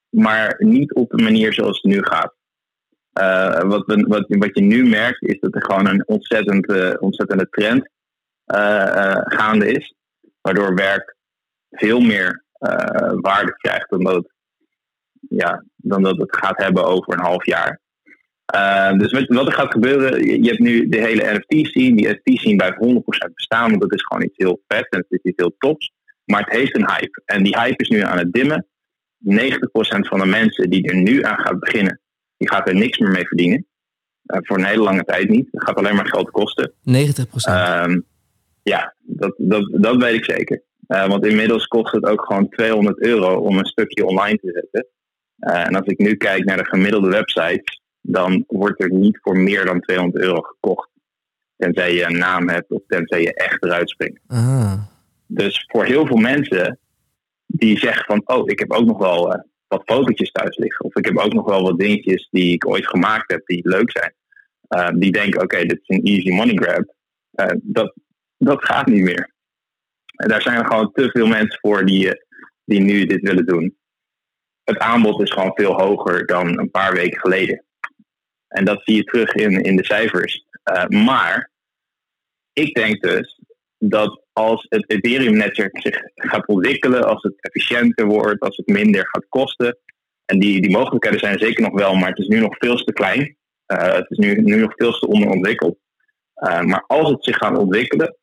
[0.09, 2.35] maar niet op de manier zoals het nu gaat.
[3.21, 7.49] Uh, wat, wat, wat je nu merkt is dat er gewoon een ontzettend, uh, ontzettende
[7.51, 7.89] trend
[8.47, 9.95] uh, gaande is.
[10.41, 11.17] Waardoor werk
[11.71, 12.45] veel meer
[13.21, 14.33] waarde krijgt dan dat,
[15.29, 17.81] ja, dan dat het gaat hebben over een half jaar.
[18.99, 21.97] dus wat, wat, er gaat gebeuren, je, je hebt nu de hele NFT-scene.
[21.97, 22.79] Die NFT-scene blijft
[23.29, 25.93] 100% bestaan, want dat is gewoon iets heel vet en het is iets heel tops.
[26.25, 27.23] Maar het heeft een hype.
[27.25, 28.67] En die hype is nu aan het dimmen.
[29.25, 29.29] 90%
[30.09, 32.01] van de mensen die er nu aan gaat beginnen,
[32.37, 33.67] die gaat er niks meer mee verdienen.
[34.27, 35.49] Uh, voor een hele lange tijd niet.
[35.51, 36.73] Het gaat alleen maar geld kosten.
[36.83, 37.47] 90
[37.85, 38.07] um,
[38.63, 40.63] ja, dat, dat, dat weet ik zeker.
[40.89, 44.87] Uh, want inmiddels kost het ook gewoon 200 euro om een stukje online te zetten.
[45.41, 49.39] Uh, en als ik nu kijk naar de gemiddelde websites, dan wordt er niet voor
[49.39, 50.89] meer dan 200 euro gekocht.
[51.57, 54.21] Tenzij je een naam hebt of tenzij je echt eruit springt.
[54.27, 54.83] Ah.
[55.27, 56.79] Dus voor heel veel mensen
[57.47, 60.85] die zeggen van, oh, ik heb ook nog wel uh, wat fotootjes thuis liggen.
[60.85, 63.91] Of ik heb ook nog wel wat dingetjes die ik ooit gemaakt heb die leuk
[63.91, 64.15] zijn.
[64.69, 66.95] Uh, die denken, oké, dit is een easy money grab.
[67.35, 67.95] Uh, dat,
[68.37, 69.33] dat gaat niet meer.
[70.17, 72.11] En daar zijn er gewoon te veel mensen voor die,
[72.65, 73.77] die nu dit willen doen.
[74.69, 77.65] Het aanbod is gewoon veel hoger dan een paar weken geleden.
[78.49, 80.45] En dat zie je terug in, in de cijfers.
[80.89, 81.51] maar
[82.53, 83.41] ik denk dus
[83.79, 89.27] dat als het Ethereum-netwerk zich gaat ontwikkelen, als het efficiënter wordt, als het minder gaat
[89.29, 89.79] kosten.
[90.25, 92.93] En die, die mogelijkheden zijn zeker nog wel, maar het is nu nog veel te
[92.93, 93.37] klein.
[93.67, 95.79] Uh, het is nu, nu nog veel te onderontwikkeld.
[96.37, 98.17] Uh, maar als het zich gaat ontwikkelen,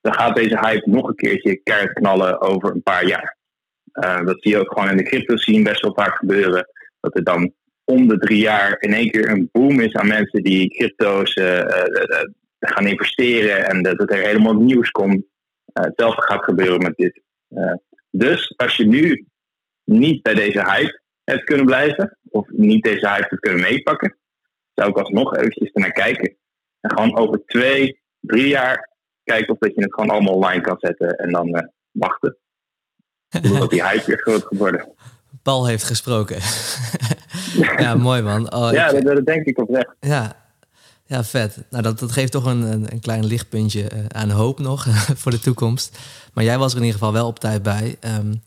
[0.00, 3.40] dan gaat deze hype nog een keertje keihard knallen over een paar jaar.
[3.92, 6.68] Uh, dat zie je ook gewoon in de crypto scene best wel vaak gebeuren.
[7.00, 7.52] Dat er dan
[7.84, 11.32] om de drie jaar in één keer een boom is aan mensen die crypto's
[12.58, 15.24] gaan investeren en dat er helemaal nieuws komt.
[15.72, 17.22] Hetzelfde gaat gebeuren met dit.
[18.10, 19.26] Dus als je nu
[19.84, 24.18] niet bij deze hype hebt kunnen blijven, of niet deze hype hebt kunnen meepakken,
[24.74, 26.36] zou ik alsnog eventjes naar kijken.
[26.80, 28.90] En gewoon over twee, drie jaar
[29.24, 32.36] kijken of dat je het gewoon allemaal online kan zetten en dan wachten.
[33.40, 34.88] Totdat die hype weer groot geworden.
[35.42, 36.36] Paul heeft gesproken.
[37.78, 38.52] ja, mooi man.
[38.52, 39.04] Oh, ja, ik...
[39.04, 39.88] dat, dat, denk ik oprecht.
[40.00, 40.36] Ja,
[41.06, 41.64] ja, vet.
[41.70, 44.86] Nou, dat, dat geeft toch een, een, klein lichtpuntje uh, aan hoop nog
[45.20, 45.98] voor de toekomst.
[46.32, 47.96] Maar jij was er in ieder geval wel op tijd bij.
[48.18, 48.42] Um,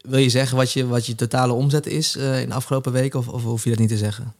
[0.00, 3.18] wil je zeggen wat je, wat je totale omzet is uh, in de afgelopen weken?
[3.18, 4.34] Of, of hoef je dat niet te zeggen?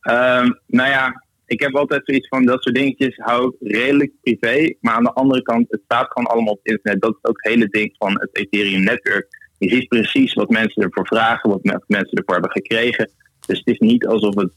[0.00, 1.22] Um, nou ja,
[1.54, 4.74] ik heb altijd zoiets van dat soort dingetjes hou ik redelijk privé.
[4.80, 7.02] Maar aan de andere kant, het staat gewoon allemaal op het internet.
[7.02, 9.26] Dat is ook het hele ding van het Ethereum-netwerk.
[9.58, 13.10] Je ziet precies wat mensen ervoor vragen, wat mensen ervoor hebben gekregen.
[13.46, 14.52] Dus het is niet alsof het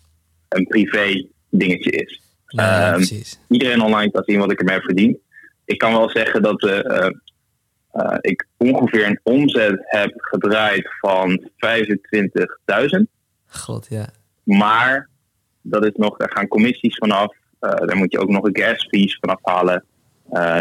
[0.50, 2.22] een privé dingetje is.
[2.48, 3.04] Ja, um,
[3.48, 5.18] iedereen online kan zien wat ik ermee heb verdiend.
[5.66, 7.10] Ik kan wel zeggen dat uh,
[7.94, 11.50] uh, ik ongeveer een omzet heb gedraaid van 25.000.
[13.46, 14.10] God, ja.
[14.44, 15.10] Maar
[15.70, 17.36] dat is nog, er gaan commissies vanaf.
[17.62, 19.84] Uh, daar moet je ook nog een gas fees vanaf halen.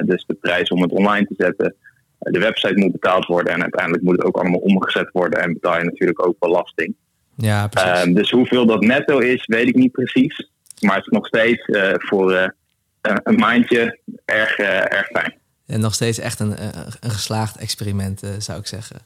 [0.07, 1.75] dus de prijs om het online te zetten.
[2.19, 5.79] de website moet betaald worden en uiteindelijk moet het ook allemaal omgezet worden en betaal
[5.79, 6.95] je natuurlijk ook belasting.
[7.37, 7.91] Ja, precies.
[7.91, 10.51] Ehm, dus hoeveel dat netto is, weet ik niet precies.
[10.81, 12.53] Maar het is nog steeds voor
[13.01, 15.35] een maandje erg, erg fijn.
[15.67, 16.55] En nog steeds echt een,
[17.01, 18.97] een geslaagd experiment, zou ik zeggen.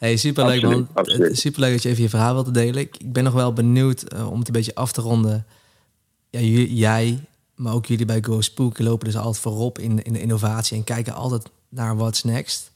[0.00, 0.88] Hey, superleuk man.
[1.32, 2.80] Superleuk dat je even je verhaal wilt delen.
[2.80, 5.46] Ik, ik ben nog wel benieuwd om het een beetje af te ronden.
[6.30, 7.18] Ja, jij,
[7.54, 10.84] maar ook jullie bij Go Spook lopen dus altijd voorop in, in de innovatie en
[10.84, 12.72] kijken altijd naar what's next.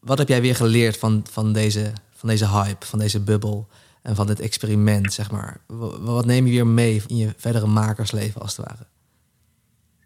[0.00, 3.68] Wat heb jij weer geleerd van, van, deze, van deze hype, van deze bubbel?
[4.02, 5.56] en van dit experiment, zeg maar?
[6.00, 8.86] Wat neem je weer mee in je verdere makersleven, als het ware?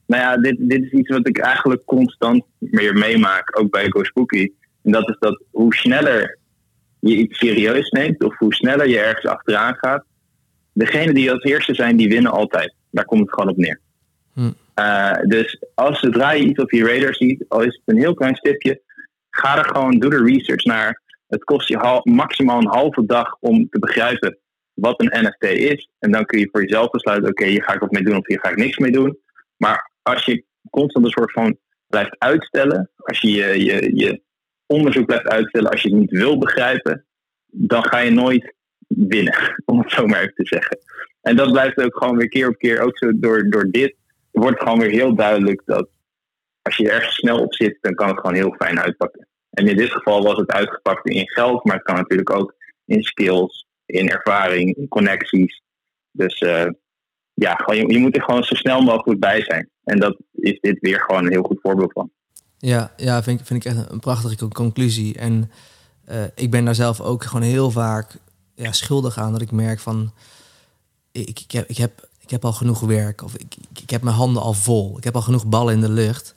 [0.06, 4.04] Nou ja, dit, dit is iets wat ik eigenlijk constant weer meemaak, ook bij Go
[4.04, 4.52] Spooky.
[4.82, 6.35] En dat is dat hoe sneller
[7.06, 10.04] je iets serieus neemt, of hoe sneller je ergens achteraan gaat,
[10.72, 12.74] degene die als eerste zijn, die winnen altijd.
[12.90, 13.80] Daar komt het gewoon op neer.
[14.32, 14.50] Hm.
[14.80, 18.14] Uh, dus als zodra je iets op je radar ziet, al is het een heel
[18.14, 18.80] klein stipje,
[19.30, 21.02] ga er gewoon, doe de research naar.
[21.26, 24.38] Het kost je maximaal een halve dag om te begrijpen
[24.74, 25.90] wat een NFT is.
[25.98, 28.26] En dan kun je voor jezelf besluiten, oké, hier ga ik wat mee doen of
[28.26, 29.18] hier ga ik niks mee doen.
[29.56, 34.20] Maar als je constant een soort van blijft uitstellen, als je je, je, je
[34.66, 37.06] onderzoek blijft uitstellen, als je het niet wil begrijpen,
[37.46, 38.54] dan ga je nooit
[38.88, 40.78] winnen, om het zo maar even te zeggen.
[41.20, 43.94] En dat blijft ook gewoon weer keer op keer, ook zo door, door dit,
[44.30, 45.88] wordt gewoon weer heel duidelijk dat
[46.62, 49.28] als je ergens snel op zit, dan kan het gewoon heel fijn uitpakken.
[49.50, 53.02] En in dit geval was het uitgepakt in geld, maar het kan natuurlijk ook in
[53.02, 55.62] skills, in ervaring, in connecties.
[56.10, 56.66] Dus uh,
[57.34, 59.70] ja, gewoon, je, je, moet er gewoon zo snel mogelijk bij zijn.
[59.84, 62.10] En dat is dit weer gewoon een heel goed voorbeeld van.
[62.58, 65.18] Ja, ja vind, vind ik echt een prachtige conclusie.
[65.18, 65.50] En
[66.10, 68.16] uh, ik ben daar zelf ook gewoon heel vaak
[68.54, 70.12] ja, schuldig aan dat ik merk van
[71.12, 74.16] ik, ik, heb, ik, heb, ik heb al genoeg werk of ik, ik, heb mijn
[74.16, 74.98] handen al vol.
[74.98, 76.34] Ik heb al genoeg ballen in de lucht.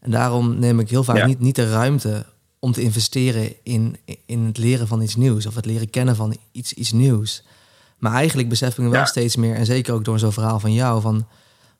[0.00, 2.26] En daarom neem ik heel vaak niet, niet de ruimte
[2.58, 6.36] om te investeren in, in het leren van iets nieuws of het leren kennen van
[6.52, 7.42] iets, iets nieuws.
[7.98, 10.72] Maar eigenlijk besef ik me wel steeds meer, en zeker ook door zo'n verhaal van
[10.72, 11.26] jou, van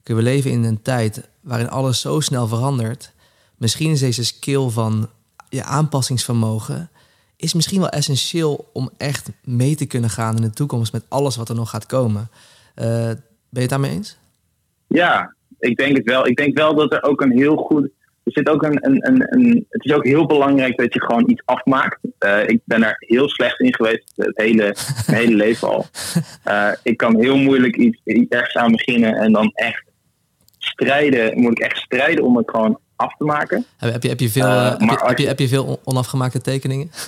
[0.03, 3.13] we leven in een tijd waarin alles zo snel verandert.
[3.61, 5.09] Misschien is deze skill van
[5.49, 6.91] je aanpassingsvermogen
[7.37, 11.37] is misschien wel essentieel om echt mee te kunnen gaan in de toekomst met alles
[11.37, 12.29] wat er nog gaat komen.
[12.77, 13.19] Uh, ben
[13.51, 14.19] je het daarmee eens?
[14.87, 16.27] Ja, ik denk het wel.
[16.27, 17.85] Ik denk wel dat er ook een heel goed.
[18.23, 21.31] Er zit ook een, een, een, een het is ook heel belangrijk dat je gewoon
[21.31, 21.99] iets afmaakt.
[22.21, 25.87] Uh, ik ben er heel slecht in geweest het hele, mijn hele leven al.
[26.49, 29.85] Uh, ik kan heel moeilijk iets, ergens aan beginnen en dan echt
[30.59, 31.41] strijden.
[31.41, 33.65] Moet ik echt strijden om het gewoon af te maken.
[33.77, 36.91] Heb je, heb je, veel, uh, heb, je, heb, je, heb je veel onafgemaakte tekeningen?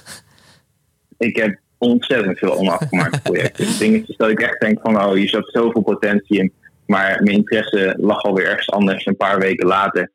[1.18, 3.78] Ik heb ontzettend veel onafgemaakte projecten.
[3.78, 6.52] Dingetjes dat ik echt denk van, oh, je zat zoveel potentie in.
[6.86, 10.12] Maar mijn interesse lag alweer ergens anders een paar weken later.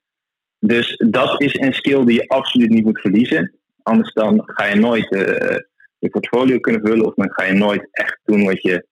[0.60, 3.54] Dus dat is een skill die je absoluut niet moet verliezen.
[3.84, 5.22] Anders dan ga je nooit uh,
[6.00, 7.06] je portfolio kunnen vullen.
[7.06, 8.86] Of dan ga je nooit echt doen wat je...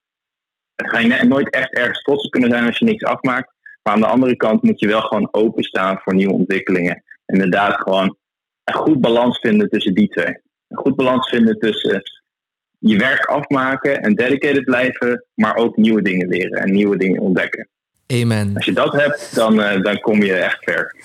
[0.76, 3.55] ga je nooit echt ergens trots op kunnen zijn als je niks afmaakt.
[3.86, 7.04] Maar aan de andere kant moet je wel gewoon openstaan voor nieuwe ontwikkelingen.
[7.26, 8.18] Inderdaad, gewoon
[8.64, 10.38] een goed balans vinden tussen die twee.
[10.68, 12.02] Een goed balans vinden tussen
[12.80, 17.68] je werk afmaken en dedicated blijven, maar ook nieuwe dingen leren en nieuwe dingen ontdekken.
[18.08, 18.56] Amen.
[18.56, 20.96] Als je dat hebt, dan, uh, dan kom je echt ver.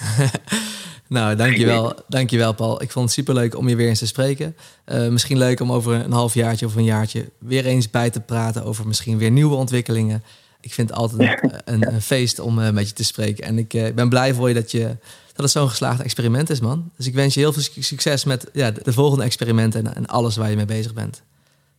[1.09, 2.83] nou, dankjewel, dankjewel Paul.
[2.83, 4.57] Ik vond het superleuk om je weer eens te spreken.
[4.87, 8.65] Uh, misschien leuk om over een halfjaartje of een jaartje weer eens bij te praten
[8.65, 10.23] over misschien weer nieuwe ontwikkelingen
[10.61, 13.45] ik vind het altijd een, een, feest om uh, met je te spreken.
[13.45, 14.97] En ik uh, ben blij voor je dat, je
[15.33, 16.91] dat het zo'n geslaagd experiment is, man.
[16.97, 20.37] Dus ik wens je heel veel succes met ja, de, volgende experimenten en, en, alles
[20.37, 21.23] waar je mee bezig bent.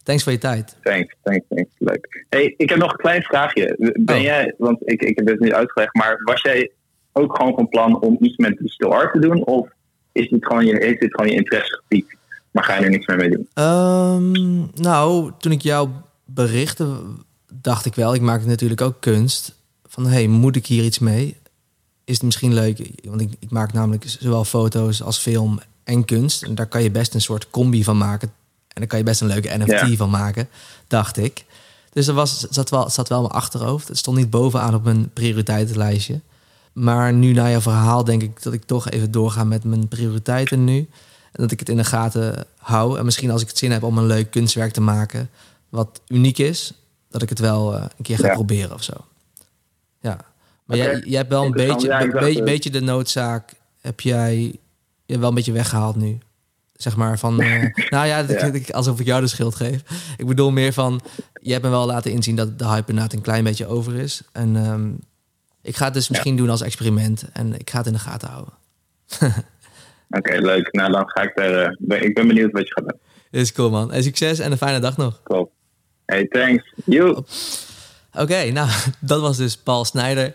[0.04, 0.76] Thanks voor je tijd.
[0.82, 1.70] Thanks, thanks, thanks.
[1.78, 2.26] Leuk.
[2.30, 3.94] Hey, ik heb nog een klein vraagje.
[4.00, 4.22] Ben oh.
[4.22, 6.72] jij, want ik, ik heb het niet uitgelegd, maar was jij
[7.12, 9.46] ook gewoon van plan om iets met digital art te doen?
[9.46, 9.70] Of
[10.12, 12.18] is dit gewoon je, is dit gewoon je interessegebied,
[12.52, 13.48] maar ga je er niks meer mee doen?
[13.66, 15.90] Um, nou, toen ik jou
[16.26, 16.98] berichtte
[17.62, 19.54] dacht ik wel, ik maak natuurlijk ook kunst.
[19.86, 21.38] Van hey, moet ik hier iets mee?
[22.04, 22.92] Is het misschien leuk?
[23.04, 26.44] Want ik, ik maak namelijk zowel foto's als film en kunst.
[26.44, 28.28] En daar kan je best een soort combi van maken.
[28.68, 30.50] En daar kan je best een leuke NFT van maken,
[30.88, 31.46] dacht ik.
[31.92, 33.88] Dus er was, zat, wel, zat wel mijn achterhoofd.
[33.88, 36.20] Het stond niet bovenaan op mijn prioriteitenlijstje.
[36.74, 40.64] Maar nu na je verhaal denk ik dat ik toch even doorga met mijn prioriteiten
[40.64, 40.78] nu.
[41.32, 42.98] En dat ik het in de gaten hou.
[42.98, 45.30] En misschien als ik het zin heb om een leuk kunstwerk te maken...
[45.70, 46.74] wat uniek is,
[47.12, 48.94] dat ik het wel uh, een keer ga proberen of zo.
[50.00, 50.18] Ja.
[50.66, 54.56] Maar jij, jij hebt wel een beetje, ja, beetje, beetje de noodzaak, heb jij
[55.06, 56.18] je wel een beetje weggehaald nu.
[56.74, 58.52] Zeg maar van, uh, nou ja, ja.
[58.72, 59.82] alsof ik jou de schuld geef.
[60.18, 61.02] Ik bedoel meer van,
[61.34, 64.22] je hebt me wel laten inzien dat de hype inderdaad een klein beetje over is.
[64.32, 65.00] En um,
[65.62, 68.30] ik ga het dus misschien doen als experiment en ik ga het in de gaten
[68.30, 68.54] houden.
[70.18, 70.72] Oké, leuk.
[70.72, 71.78] Nou, dan ga ik er.
[71.88, 73.00] Uh, ik ben benieuwd wat je gaat doen.
[73.42, 73.92] Is cool, man.
[73.92, 75.22] En succes en een fijne dag nog.
[75.24, 75.52] Cool.
[76.12, 76.74] Hey, thanks.
[76.86, 77.24] You.
[78.14, 78.70] Oké, nou,
[79.00, 80.34] dat was dus Paul Snijder.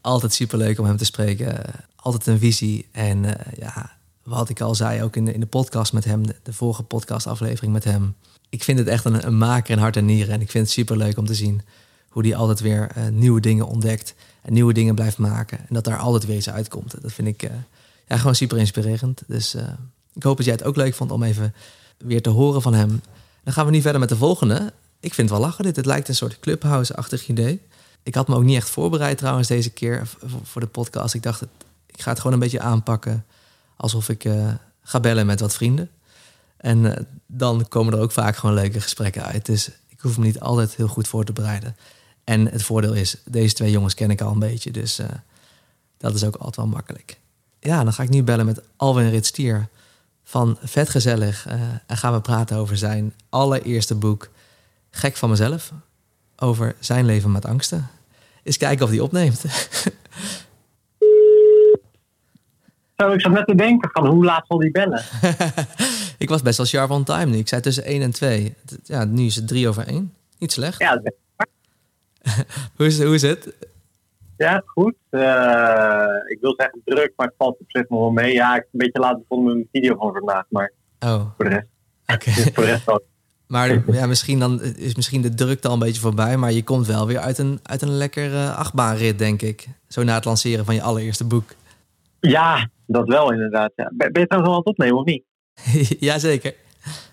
[0.00, 1.62] Altijd superleuk om hem te spreken.
[1.96, 2.88] Altijd een visie.
[2.92, 6.26] En uh, ja, wat ik al zei, ook in de, in de podcast met hem,
[6.26, 8.14] de, vorige podcastaflevering met hem.
[8.48, 10.34] Ik vind het echt een, een maker in hart en nieren.
[10.34, 11.62] En ik vind het superleuk om te zien
[12.08, 14.14] hoe hij altijd weer uh, nieuwe dingen ontdekt.
[14.42, 15.58] En nieuwe dingen blijft maken.
[15.58, 17.02] En dat daar altijd weer iets uitkomt.
[17.02, 17.50] Dat vind ik uh,
[18.08, 19.22] ja, gewoon super inspirerend.
[19.26, 19.54] Dus
[20.14, 21.54] ik hoop dat jij het ook leuk vond om even
[21.98, 23.00] weer te horen van hem.
[23.44, 24.72] Dan gaan we nu verder met de volgende.
[25.06, 25.76] Ik vind het wel lachen dit.
[25.76, 27.60] Het lijkt een soort clubhouse-achtig idee.
[28.02, 30.08] Ik had me ook niet echt voorbereid trouwens deze keer
[30.42, 31.14] voor de podcast.
[31.14, 31.42] Ik dacht,
[31.86, 33.24] ik ga het gewoon een beetje aanpakken
[33.76, 35.90] alsof ik uh, ga bellen met wat vrienden.
[36.56, 36.92] En uh,
[37.26, 39.46] dan komen er ook vaak gewoon leuke gesprekken uit.
[39.46, 41.76] Dus ik hoef me niet altijd heel goed voor te bereiden.
[42.24, 44.70] En het voordeel is, deze twee jongens ken ik al een beetje.
[44.70, 45.06] Dus uh,
[45.98, 47.18] dat is ook altijd wel makkelijk.
[47.60, 49.68] Ja, dan ga ik nu bellen met Alwin Ritstier
[50.24, 51.46] van Vet Gezellig.
[51.86, 54.28] en gaan we praten over zijn allereerste boek
[54.96, 55.72] gek van mezelf
[56.36, 57.88] over zijn leven met angsten.
[58.42, 59.44] Eens kijken of hij opneemt.
[62.96, 65.02] Zo, ik zat net te denken van hoe laat zal die bellen?
[66.18, 67.36] ik was best wel sharp on time nu.
[67.36, 68.54] Ik zei tussen 1 en 2.
[68.82, 70.14] Ja, nu is het 3 over 1.
[70.38, 70.78] Niet slecht.
[70.78, 71.02] Ja,
[72.76, 73.54] hoe, is, hoe is het?
[74.36, 74.94] Ja, goed.
[75.10, 78.32] Uh, ik wil zeggen druk, maar het valt op zich nog wel mee.
[78.32, 81.26] Ja, ik heb een beetje laat begonnen met mijn video van vandaag, maar oh.
[81.36, 81.66] voor de rest.
[82.06, 82.30] Oké.
[82.30, 82.52] Okay.
[82.52, 83.02] voor de rest wel.
[83.46, 86.36] Maar ja, misschien dan is misschien de drukte al een beetje voorbij.
[86.36, 89.66] Maar je komt wel weer uit een, uit een lekker uh, achtbaanrit, denk ik.
[89.88, 91.44] Zo na het lanceren van je allereerste boek.
[92.20, 93.72] Ja, dat wel inderdaad.
[93.76, 93.90] Ja.
[93.94, 95.24] Ben je trouwens al aan het opnemen of niet?
[96.08, 96.54] Jazeker.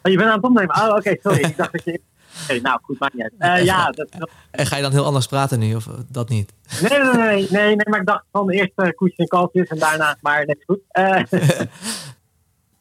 [0.04, 0.76] Oh, je bent aan het opnemen?
[0.76, 1.44] Oh, oké, sorry.
[1.44, 2.02] ik dacht dat je...
[2.50, 3.34] Oké, nou goed, maakt niet uit.
[3.38, 6.54] Eh, ja, dat, dat- En ga je dan heel anders praten nu, of dat niet?
[6.82, 9.68] nee, nee, nee, nee, nee, nee, maar ik dacht van eerst uh, koetjes en kalfjes
[9.68, 10.80] en daarna, maar net goed.
[10.88, 11.24] Eh,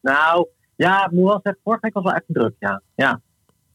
[0.01, 2.83] nou, ja, ik moet wel zeggen, vorige week was wel echt druk, ja.
[2.95, 3.21] ja.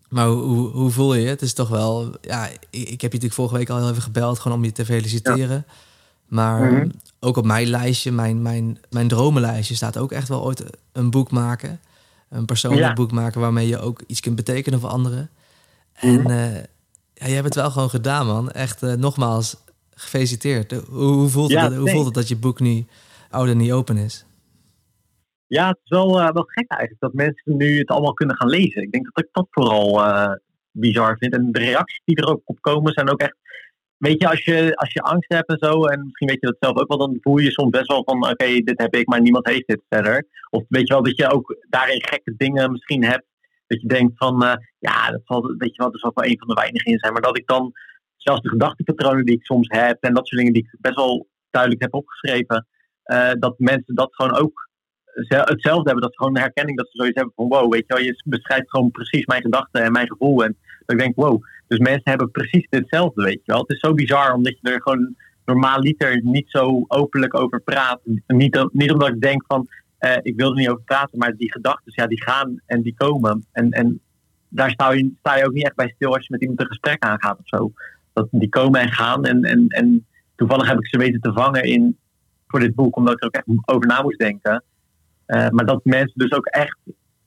[0.09, 1.27] Maar hoe, hoe, hoe voel je je?
[1.27, 2.11] Het is toch wel...
[2.21, 4.39] Ja, ik, ik heb je natuurlijk vorige week al heel even gebeld...
[4.39, 5.65] gewoon om je te feliciteren.
[6.27, 6.89] Maar Mhm.
[7.19, 9.75] ook op mijn lijstje, mijn, mijn, mijn dromenlijstje...
[9.75, 11.79] staat ook echt wel ooit een boek maken.
[12.29, 12.93] Een persoonlijk Ja.
[12.93, 13.41] boek maken...
[13.41, 15.29] waarmee je ook iets kunt betekenen voor anderen.
[15.93, 16.29] En Mhm.
[16.29, 16.55] eh,
[17.13, 18.51] ja, jij hebt het wel gewoon gedaan, man.
[18.51, 19.55] Echt eh, nogmaals,
[19.95, 20.71] gefeliciteerd.
[20.71, 20.81] Hoe,
[21.13, 21.91] hoe, voelt het, hoe thanks.
[21.91, 22.85] voelt het dat je boek nu
[23.29, 24.25] oud en niet open is?
[25.47, 28.49] Ja, het is wel, eh, wel gek eigenlijk dat mensen nu het allemaal kunnen gaan
[28.49, 28.81] lezen.
[28.81, 30.33] Ik denk dat ik dat vooral eh,
[30.71, 31.33] bizar vind.
[31.33, 33.35] En de reacties die er ook op komen zijn ook echt...
[33.97, 36.55] Weet je als, je, als je angst hebt en zo, en misschien weet je dat
[36.59, 39.21] zelf ook wel, dan voel je soms best wel van, oké, dit heb ik, maar
[39.21, 40.27] niemand heeft dit verder.
[40.49, 43.25] Of weet je wel, dat je ook daarin gekke dingen misschien hebt,
[43.67, 46.37] dat je denkt van, eh, ja, dat zal, weet je wel, er zal wel een
[46.37, 47.13] van de weinigen in zijn.
[47.13, 47.71] Maar dat ik dan,
[48.15, 51.27] zelfs de gedachtepatronen die ik soms heb, en dat soort dingen die ik best wel
[51.49, 52.67] duidelijk heb opgeschreven,
[53.39, 54.66] dat mensen dat gewoon ook
[55.25, 56.01] hetzelfde hebben.
[56.01, 58.69] Dat gewoon een herkenning dat ze zoiets hebben van wow, weet je wel, je beschrijft
[58.69, 60.43] gewoon precies mijn gedachten en mijn gevoel.
[60.43, 63.61] En dat ik denk, wow, dus mensen hebben precies hetzelfde, weet je wel.
[63.61, 67.99] Het is zo bizar omdat je er gewoon normaal liter niet zo openlijk over praat.
[68.27, 71.51] Niet, niet omdat ik denk van, eh, ik wil er niet over praten, maar die
[71.51, 73.45] gedachten, ja, die gaan en die komen.
[73.51, 74.01] En, en
[74.49, 76.67] daar sta je, sta je ook niet echt bij stil als je met iemand een
[76.67, 77.71] gesprek aangaat of zo.
[78.13, 81.63] Dat die komen en gaan en, en, en toevallig heb ik ze weten te vangen
[81.63, 81.97] in,
[82.47, 84.63] voor dit boek, omdat ik er ook echt over na moest denken.
[85.27, 86.77] Uh, maar dat mensen dus ook echt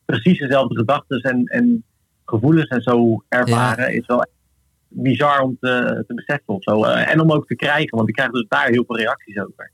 [0.05, 1.85] precies dezelfde gedachten en, en
[2.25, 3.99] gevoelens en zo ervaren, ja.
[3.99, 4.27] is wel
[4.89, 6.85] bizar om te, te beseffen of zo.
[6.85, 9.71] Uh, en om ook te krijgen, want ik krijg dus daar heel veel reacties over.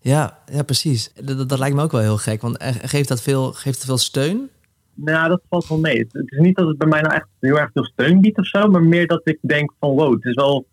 [0.00, 1.12] Ja, ja precies.
[1.24, 2.40] Dat, dat lijkt me ook wel heel gek.
[2.40, 4.50] Want geeft dat veel, geeft het veel steun?
[4.94, 5.98] Nou, dat valt wel mee.
[5.98, 8.38] Het, het is niet dat het bij mij nou echt heel erg veel steun biedt
[8.38, 10.66] of zo, maar meer dat ik denk van wow, het is wel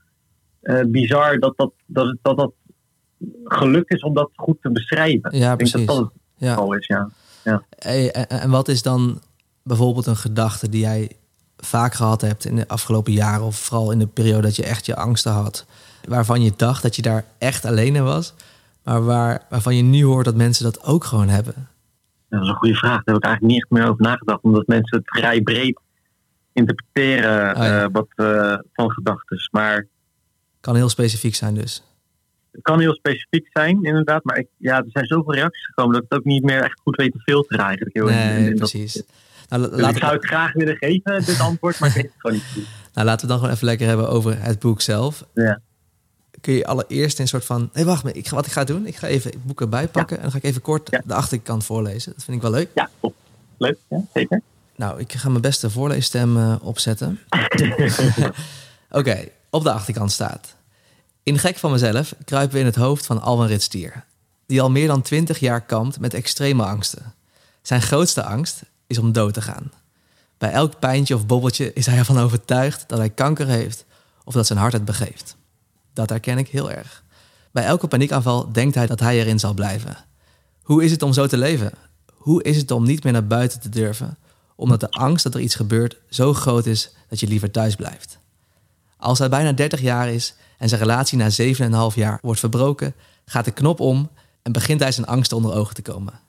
[0.62, 2.54] uh, bizar dat dat, dat, dat dat
[3.44, 5.38] gelukt is om dat goed te beschrijven.
[5.38, 5.76] Ja, ik precies.
[5.76, 6.12] denk dat dat
[6.46, 6.56] ja.
[6.56, 7.10] al is, ja.
[7.44, 7.64] ja.
[7.78, 9.22] Hey, en, wat is dan
[9.64, 11.12] bijvoorbeeld een gedachte die jij
[11.58, 14.86] vaak gehad hebt in de afgelopen jaren, of vooral in de periode dat je echt
[14.86, 15.66] je angsten had,
[16.08, 18.34] waarvan je dacht dat je daar echt alleen in was,
[18.84, 21.68] maar waar, waarvan je nu hoort dat mensen dat ook gewoon hebben?
[22.30, 23.04] Dat is een goede vraag.
[23.04, 25.80] Daar heb ik eigenlijk niet echt meer over nagedacht, omdat mensen het vrij breed
[26.54, 27.84] interpreteren Oh, ja.
[27.84, 29.50] uh, wat uh, van gedachten.
[29.52, 29.88] Maar
[30.60, 31.84] kan heel specifiek zijn dus.
[32.56, 34.24] Het kan heel specifiek zijn, inderdaad.
[34.24, 36.80] Maar ik, ja, er zijn zoveel reacties gekomen dat ik het ook niet meer echt
[36.84, 37.96] goed weet te filteren eigenlijk.
[37.96, 38.94] Heel nee, in, in precies.
[38.94, 42.14] Dat, nou, dus ik zou het graag willen geven, dit antwoord, maar ik weet het
[42.18, 42.64] gewoon niet goed.
[42.94, 45.26] Nou, laten we dan gewoon even lekker hebben over het boek zelf.
[45.34, 45.60] Ja.
[46.42, 47.62] Kun je allereerst een soort van...
[47.62, 49.88] Hé, hey, wacht, ik ga, wat ik ga doen, ik ga even het boek erbij
[49.88, 50.16] pakken...
[50.16, 50.16] Ja.
[50.16, 51.02] en dan ga ik even kort ja.
[51.06, 52.14] de achterkant voorlezen.
[52.14, 52.70] Dat vind ik wel leuk.
[52.74, 53.16] Ja, top.
[53.58, 54.42] Leuk, ja, zeker.
[54.76, 57.20] Nou, ik ga mijn beste voorleesstem uh, opzetten.
[57.30, 58.34] Oké,
[58.90, 60.56] okay, op de achterkant staat...
[61.26, 64.04] In Gek van Mezelf kruipen we in het hoofd van Alwan Ritstier...
[64.46, 67.14] die al meer dan twintig jaar kampt met extreme angsten.
[67.62, 69.72] Zijn grootste angst is om dood te gaan.
[70.38, 73.86] Bij elk pijntje of bobbeltje is hij ervan overtuigd dat hij kanker heeft...
[74.24, 75.36] of dat zijn hart het begeeft.
[75.94, 77.04] Dat herken ik heel erg.
[77.52, 79.98] Bij elke paniekaanval denkt hij dat hij erin zal blijven.
[80.62, 81.72] Hoe is het om zo te leven?
[82.14, 84.18] Hoe is het om niet meer naar buiten te durven...
[84.56, 88.18] omdat de angst dat er iets gebeurt zo groot is dat je liever thuis blijft?
[88.98, 91.30] Als hij bijna 30 jaar is en zijn relatie na
[91.92, 92.94] 7,5 jaar wordt verbroken,
[93.26, 94.10] gaat de knop om
[94.42, 96.20] en begint hij zijn angsten onder ogen te komen.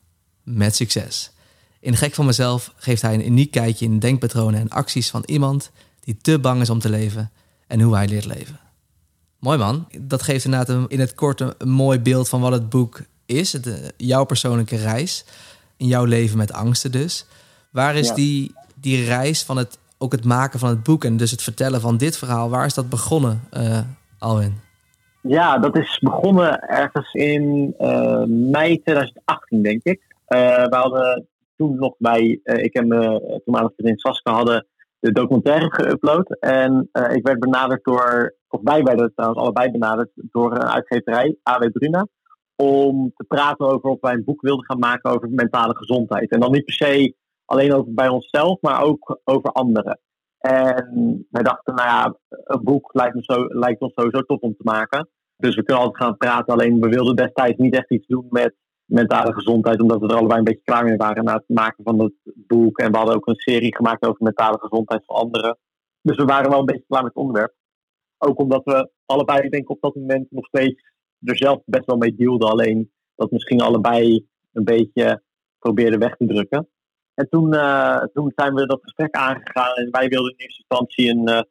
[0.43, 1.31] Met succes.
[1.79, 5.71] In Gek van mezelf geeft hij een uniek kijkje in denkpatronen en acties van iemand
[5.99, 7.31] die te bang is om te leven
[7.67, 8.59] en hoe hij leert leven.
[9.39, 9.87] Mooi man.
[9.99, 13.53] Dat geeft inderdaad een, in het kort een, mooi beeld van wat het boek is.
[13.53, 15.25] Het, uh, jouw persoonlijke reis.
[15.77, 17.25] In jouw leven met angsten dus.
[17.71, 18.13] Waar is ja.
[18.13, 21.81] die, die reis van het ook het maken van het boek en dus het vertellen
[21.81, 23.79] van dit verhaal, waar is dat begonnen, uh,
[24.19, 24.53] Alwin?
[25.21, 30.01] Ja, dat is begonnen ergens in uh, mei 2018, denk ik.
[30.27, 34.67] Uh, we hadden toen nog bij, ik en mijn toenmalige vriendin Saskia hadden
[34.99, 36.39] de documentaire geüpload.
[36.39, 41.71] En ik werd benaderd door, of wij werden trouwens allebei benaderd door een uitgeverij, AW
[41.71, 42.07] Bruna.
[42.55, 46.31] Om te praten over of wij een boek wilden gaan maken over mentale gezondheid.
[46.31, 47.15] En dan niet per se
[47.45, 49.99] alleen over bij onszelf, maar ook over anderen.
[50.37, 55.09] En wij dachten, nou ja, een boek lijkt, zo, ons sowieso tof om te maken.
[55.37, 56.53] Dus we kunnen altijd gaan praten.
[56.53, 60.39] Alleen we wilden destijds niet echt iets doen met mentale gezondheid, omdat we er allebei
[60.39, 62.77] een beetje klaar mee waren na het maken van het boek.
[62.77, 65.57] En we hadden ook een serie gemaakt over mentale gezondheid voor anderen.
[66.01, 67.53] Dus we waren wel een beetje klaar met het onderwerp.
[68.17, 70.81] Ook omdat we allebei, denk ik, op dat moment nog steeds
[71.21, 72.49] er zelf best wel mee dealden.
[72.49, 75.23] Alleen dat misschien allebei een beetje
[75.59, 76.69] probeerden weg te drukken.
[77.19, 81.09] En toen, uh, toen zijn we dat gesprek aangegaan en wij wilden in eerste instantie
[81.09, 81.41] een, uh,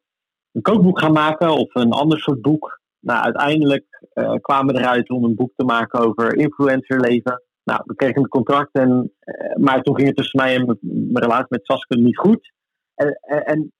[0.51, 2.81] een kookboek gaan maken of een ander soort boek.
[2.99, 7.43] Nou, uiteindelijk uh, kwamen we eruit om een boek te maken over influencerleven.
[7.63, 9.13] Nou, we kregen een contract, en,
[9.55, 12.53] maar toen ging het tussen mij en mijn relatie met Saskia niet goed.
[12.95, 13.71] En, en,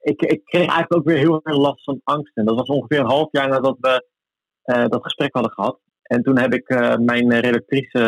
[0.00, 2.36] ik, ik, kreeg eigenlijk ook weer heel erg last van angst.
[2.36, 4.06] En dat was ongeveer een half jaar nadat we
[4.88, 5.80] dat gesprek hadden gehad.
[6.02, 6.68] En toen heb ik
[7.00, 7.98] mijn redactrice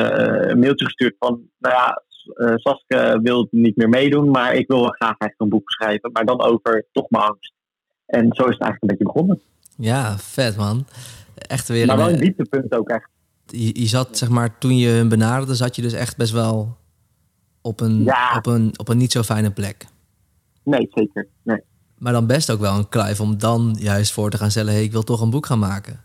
[0.51, 4.81] een mailtje gestuurd van, nou ja, uh, Saskia wil niet meer meedoen, maar ik wil
[4.81, 7.53] wel graag eigenlijk een boek schrijven, maar dan over toch mijn angst.
[8.07, 9.41] En zo is het eigenlijk een beetje begonnen.
[9.77, 10.87] Ja, vet man.
[11.35, 13.09] Echt weer maar wel een dieptepunt ook echt.
[13.47, 16.77] Je, je, zat, zeg maar, toen je hem benaderde, zat je dus echt best wel
[17.61, 18.37] op een, ja.
[18.37, 19.87] op een, op een niet zo fijne plek.
[20.63, 21.29] Nee, zeker.
[21.43, 21.63] Nee.
[21.99, 24.83] Maar dan best ook wel een kluif om dan juist voor te gaan stellen: hey,
[24.83, 26.01] ik wil toch een boek gaan maken.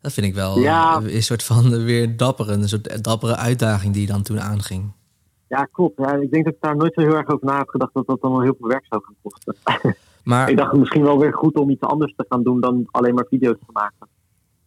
[0.00, 0.96] Dat vind ik wel ja.
[0.96, 4.92] een, een soort van weer een soort dappere uitdaging die je dan toen aanging.
[5.48, 5.98] Ja, klopt.
[5.98, 8.06] Ja, ik denk dat ik daar nooit zo heel erg over na heb gedacht dat
[8.06, 9.54] dat dan wel heel veel werk zou gaan kosten.
[10.26, 13.14] Maar, ik dacht misschien wel weer goed om iets anders te gaan doen dan alleen
[13.14, 14.08] maar video's te maken.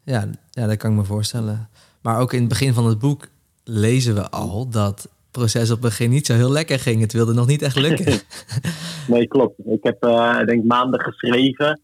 [0.04, 1.70] Ja, ja, dat kan ik me voorstellen.
[2.02, 3.28] Maar ook in het begin van het boek
[3.64, 7.02] lezen we al dat het proces op het begin niet zo heel lekker ging.
[7.02, 8.20] Het wilde nog niet echt lukken.
[9.08, 9.60] nee, klopt.
[9.66, 11.80] Ik heb uh, denk maanden geschreven,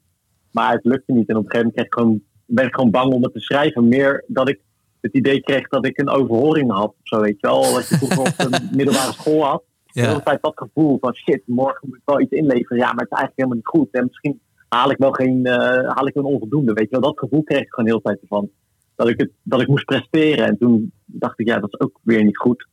[0.52, 1.30] maar het lukte niet.
[1.30, 3.40] En op een gegeven moment kreeg ik gewoon, ben ik gewoon bang om het te
[3.40, 3.88] schrijven.
[3.88, 4.60] Meer dat ik
[5.06, 6.88] het idee kreeg dat ik een overhoring had.
[6.88, 7.74] Of zo, weet je wel.
[7.74, 9.64] Wat je vroeger op de middelbare school had.
[9.86, 10.02] Ja.
[10.02, 12.78] De hele tijd dat gevoel van shit, morgen moet ik wel iets inleveren.
[12.78, 13.88] Ja, maar het is eigenlijk helemaal niet goed.
[13.92, 16.74] En misschien haal ik wel geen, uh, haal ik een onvoldoende.
[16.74, 18.50] Weet je wel, dat gevoel kreeg ik gewoon heel tijd ervan.
[18.96, 20.46] Dat ik, het, dat ik moest presteren.
[20.46, 22.68] En toen dacht ik, ja, dat is ook weer niet goed.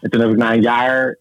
[0.00, 1.18] En toen heb ik na een jaar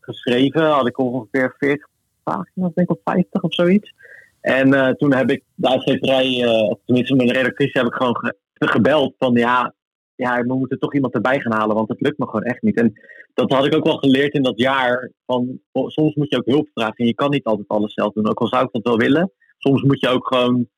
[0.00, 1.88] geschreven, had ik ongeveer 40
[2.22, 3.94] pagina's, denk ik of 50 of zoiets.
[4.40, 8.34] En uh, toen heb ik de uitgeverij, uh, tenminste mijn redactrice, heb ik gewoon ge
[8.58, 9.74] gebeld van ja,
[10.18, 12.76] ja, we moeten toch iemand erbij gaan halen, want het lukt me gewoon echt niet.
[12.76, 12.92] En
[13.34, 15.12] dat had ik ook wel geleerd in dat jaar.
[15.26, 18.28] Van, soms moet je ook hulp vragen en je kan niet altijd alles zelf doen.
[18.28, 19.32] Ook al zou ik dat wel willen.
[19.58, 20.68] Soms moet je ook gewoon,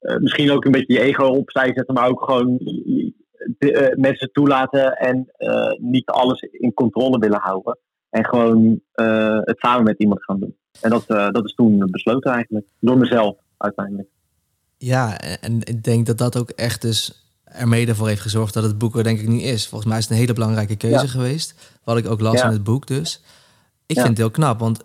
[0.00, 2.56] uh, misschien ook een beetje je ego opzij zetten, maar ook gewoon
[3.58, 7.78] de, uh, mensen toelaten en uh, niet alles in controle willen houden.
[8.10, 8.80] En gewoon
[9.44, 10.56] het samen met iemand gaan doen.
[10.80, 14.08] En dat, dat is toen besloten eigenlijk, door mezelf uiteindelijk.
[14.78, 17.25] Ja, en ik denk dat dat ook echt dus
[17.56, 19.66] er mede voor heeft gezorgd dat het boek er denk ik niet is.
[19.66, 21.10] Volgens mij is het een hele belangrijke keuze ja.
[21.10, 21.54] geweest.
[21.84, 23.20] Wat ik ook las in het boek dus.
[23.86, 24.80] Ik vind het heel knap, want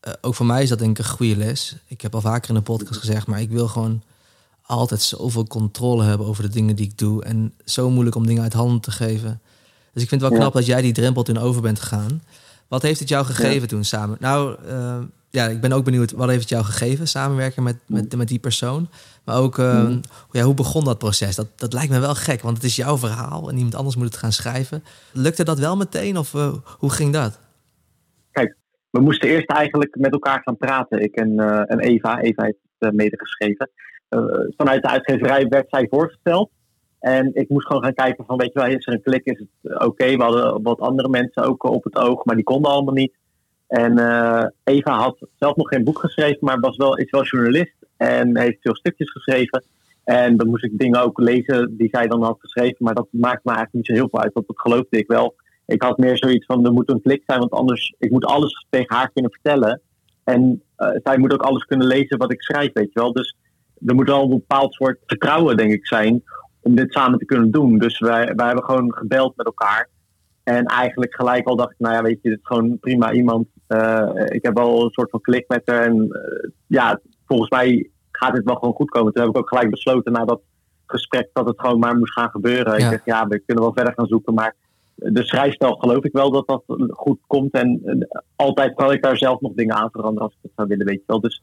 [0.00, 1.76] eh, ook voor mij is dat denk ik een goede les.
[1.86, 4.02] Ik heb al vaker in de podcast gezegd, maar ik wil gewoon
[4.62, 7.24] altijd zoveel controle hebben over de dingen die ik doe.
[7.24, 9.40] En zo moeilijk om dingen uit handen te geven.
[9.92, 10.44] Dus ik vind het wel Ja.
[10.44, 12.22] knap dat jij die drempel toen over bent gegaan.
[12.68, 14.16] Wat heeft het jou gegeven toen samen?
[14.20, 14.98] Nou, eh,
[15.36, 18.38] ja, ik ben ook benieuwd, wat heeft het jou gegeven, samenwerken met, met, met die
[18.38, 18.88] persoon?
[19.24, 20.00] Maar ook, eh, Mhm.
[20.30, 21.36] ja, hoe begon dat proces?
[21.36, 24.04] Dat, dat lijkt me wel gek, want het is jouw verhaal en iemand anders moet
[24.04, 24.84] het gaan schrijven.
[25.12, 27.44] Lukte dat wel meteen of eh, hoe ging dat?
[28.90, 31.02] we moesten eerst eigenlijk met elkaar gaan praten.
[31.02, 32.20] Ik en, eh, en Eva.
[32.20, 33.70] Eva heeft het uh, medegeschreven.
[34.56, 36.50] Vanuit de uitgeverij werd zij voorgesteld.
[36.98, 39.38] En ik moest gewoon gaan kijken van, weet je wel, is er een klik, is
[39.38, 39.84] het oké?
[39.84, 40.16] Okay?
[40.16, 43.14] We hadden wat andere mensen ook op het oog, maar die konden allemaal niet.
[43.68, 47.74] En uh, Eva had zelf nog geen boek geschreven, maar was wel, is wel journalist
[47.96, 49.64] en heeft veel stukjes geschreven.
[50.04, 53.44] En dan moest ik dingen ook lezen die zij dan had geschreven, maar dat maakt
[53.44, 55.34] me eigenlijk niet zo heel veel uit, want dat geloofde ik wel
[55.66, 58.66] ik had meer zoiets van, er moet een klik zijn, want anders, ik moet alles
[58.70, 59.80] tegen haar kunnen vertellen.
[60.24, 63.12] En uh, zij moet ook alles kunnen lezen wat ik schrijf, weet je wel.
[63.12, 63.36] Dus
[63.86, 66.22] er moet wel een bepaald soort vertrouwen, denk ik, zijn
[66.62, 67.78] om dit samen te kunnen doen.
[67.78, 69.88] Dus wij, wij hebben gewoon gebeld met elkaar.
[70.46, 73.46] En eigenlijk gelijk al dacht ik, nou ja, weet je, dit is gewoon prima iemand.
[73.68, 75.82] Uh, ik heb wel een soort van klik met haar.
[75.82, 79.12] En uh, ja, volgens mij gaat dit wel gewoon goed komen.
[79.12, 80.40] Toen heb ik ook gelijk besloten na dat
[80.86, 82.78] gesprek dat het gewoon maar moest gaan gebeuren.
[82.78, 82.84] Ja.
[82.84, 84.54] Ik dacht, ja, we kunnen wel verder gaan zoeken, maar
[84.94, 87.52] de schrijfstijl geloof ik wel dat dat goed komt.
[87.52, 90.68] En uh, altijd kan ik daar zelf nog dingen aan veranderen als ik het zou
[90.68, 91.20] willen, weet je wel.
[91.20, 91.42] Dus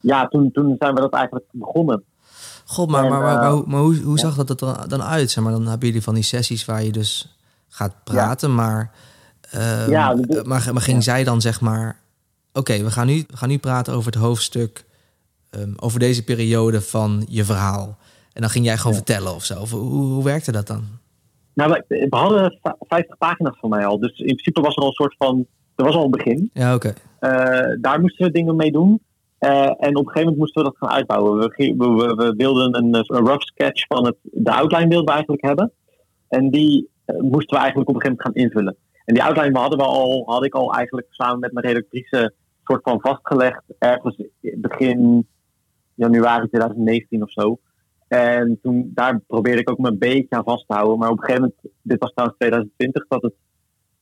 [0.00, 2.04] ja, toen, toen zijn we dat eigenlijk begonnen.
[2.64, 5.30] God, maar, en, maar, maar, maar, hoe, maar hoe, hoe, zag dat er dan uit?
[5.30, 7.33] Zeg maar, dan hebben jullie van die sessies waar je dus
[7.74, 8.54] gaat praten, ja.
[8.54, 8.90] maar,
[9.54, 11.02] uh, ja, maar, maar ging ja.
[11.02, 11.98] zij dan zeg maar...
[12.48, 14.84] Oké, okay, we, gaan nu, we gaan nu praten over het hoofdstuk...
[15.58, 17.98] Um, over deze periode van je verhaal.
[18.32, 19.60] En dan ging jij gewoon vertellen of zo.
[19.60, 20.84] Of, hoe, hoe werkte dat dan?
[21.54, 23.98] Nou, we, we hadden 50 pagina's van mij al.
[23.98, 25.46] Dus in principe was er al een soort van.
[25.74, 26.50] Er was al een begin.
[26.52, 26.94] Ja, oké.
[27.20, 27.70] Okay.
[27.70, 29.02] Uh, daar moesten we dingen mee doen.
[29.40, 31.38] Uh, en op een gegeven moment moesten we dat gaan uitbouwen.
[31.38, 35.72] We, we, wilden een, een, rough sketch van het, de outline wilden we eigenlijk hebben.
[36.28, 38.76] En die moesten we eigenlijk op een gegeven moment gaan invullen.
[39.04, 42.34] En die outline hadden we al, had ik al eigenlijk samen met mijn redactrice
[42.64, 43.62] soort van vastgelegd.
[43.78, 45.26] Ergens begin
[45.94, 47.58] januari 2019 of zo.
[48.08, 50.98] En toen, daar probeerde ik ook me een beetje aan vast te houden.
[50.98, 53.34] Maar op een gegeven moment, dit was trouwens 2020 dat het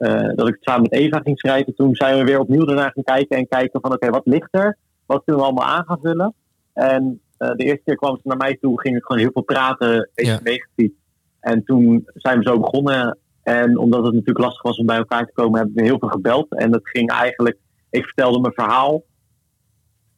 [0.02, 1.74] eh, dat ik het samen met Eva ging schrijven.
[1.74, 4.78] Toen zijn we weer opnieuw daarna gaan kijken en kijken van oké, wat ligt er?
[5.06, 6.34] Wat kunnen we allemaal aan gaan vullen?
[6.72, 9.42] En uh, de eerste keer kwam ze naar mij toe, ging ik gewoon heel veel
[9.42, 10.40] praten, even
[10.74, 10.88] Ja.
[11.42, 13.18] En toen zijn we zo begonnen.
[13.42, 16.08] En omdat het natuurlijk lastig was om bij elkaar te komen, hebben we heel veel
[16.08, 16.54] gebeld.
[16.54, 17.58] En dat ging eigenlijk,
[17.90, 19.02] ik vertelde mijn verhaal.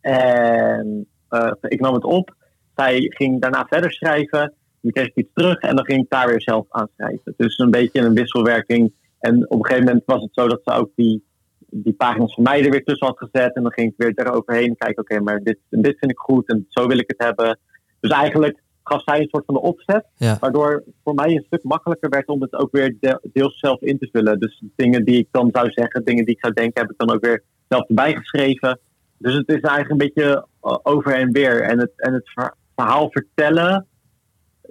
[0.00, 2.34] En eh, ik nam het op.
[2.74, 4.54] Zij ging daarna verder schrijven.
[4.80, 7.34] Dan kreeg ik iets terug en dan ging ik daar weer zelf aan schrijven.
[7.36, 8.92] Dus een beetje een wisselwerking.
[9.18, 11.24] En op een gegeven moment was het zo dat ze ook die,
[11.58, 13.54] die pagina's van mij er weer tussen had gezet.
[13.54, 16.48] En dan ging ik weer eroverheen en kijken, oké, maar dit dit vind ik goed
[16.48, 17.58] en zo wil ik het hebben.
[18.00, 20.04] Dus eigenlijk gaf zij een soort van de opzet.
[20.16, 20.36] Ja.
[20.40, 23.98] Waardoor voor mij een stuk makkelijker werd om het ook weer de- deels zelf in
[23.98, 24.40] te vullen.
[24.40, 27.10] Dus dingen die ik dan zou zeggen, dingen die ik zou denken, heb ik dan
[27.14, 28.78] ook weer zelf erbij geschreven.
[29.18, 31.62] Dus het is eigenlijk een beetje uh, over en weer.
[31.62, 33.86] En het, en het ver- verhaal vertellen,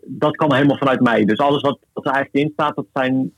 [0.06, 1.26] dat kan helemaal vanuit mij.
[1.26, 3.34] Dus alles wat, wat er eigenlijk in staat, dat zijn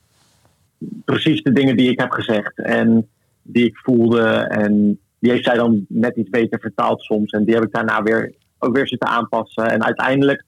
[1.05, 2.59] precies de dingen die ik heb gezegd.
[2.59, 3.09] En
[3.41, 4.23] die ik voelde.
[4.49, 7.31] En die heeft zij dan net iets beter vertaald soms.
[7.31, 9.65] En die heb ik daarna weer, ook weer zitten aanpassen.
[9.65, 10.43] En uiteindelijk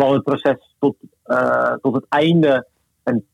[0.00, 2.66] kwam het proces tot, eh, tot het einde.
[3.02, 3.26] En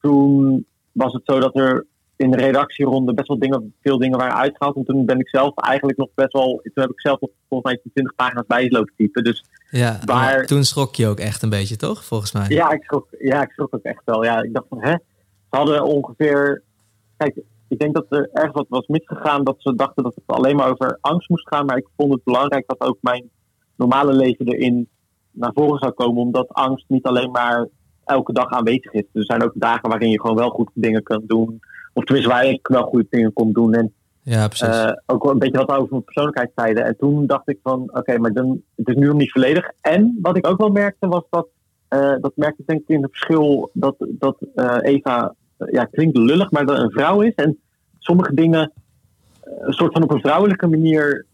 [0.00, 1.86] toen was het zo dat er
[2.16, 4.76] in de redactieronde best wel dingen, veel dingen waren uitgehaald.
[4.76, 6.60] En toen ben ik zelf eigenlijk nog best wel.
[6.62, 9.24] Toen heb ik zelf nog volgens mij 20 pagina's bij lopen typen.
[9.24, 12.04] Dus Ja, Waar- toen schrok je ook echt een beetje, toch?
[12.04, 12.46] Volgens mij.
[12.48, 14.24] ja, ik schrok, ja, ik schrok ook echt wel.
[14.24, 14.90] Ja, ik dacht van, hè?
[15.50, 16.62] Ze hadden ongeveer...
[17.16, 19.44] Kijk, ik denk dat er ergens wat was misgegaan.
[19.44, 21.66] Dat ze dachten dat het alleen maar over angst moest gaan.
[21.66, 23.30] Maar ik vond het belangrijk dat ook mijn
[23.76, 24.88] normale leven erin
[25.34, 26.22] naar voren zou komen.
[26.22, 27.68] Omdat angst niet alleen maar
[28.04, 29.04] elke dag aanwezig is.
[29.12, 31.60] Er zijn ook dagen waarin je gewoon wel goede dingen kunt doen.
[31.92, 33.74] Of tenminste waar ik wel goede dingen kon doen.
[33.74, 34.68] En Ja, precies.
[34.68, 36.84] eh, ook wel een beetje wat over mijn persoonlijkheid zeiden.
[36.84, 39.70] En toen dacht ik van, oké, maar dan, het is nu nog niet volledig.
[39.80, 41.46] En wat ik ook wel merkte was dat,
[41.88, 45.34] eh, dat merkte ik denk ik in het verschil dat, dat eh, Eva,
[45.70, 47.34] ja, klinkt lullig, maar dat een vrouw is.
[47.34, 47.58] En
[47.98, 48.72] sommige dingen
[49.44, 51.26] een soort van op een vrouwelijke manier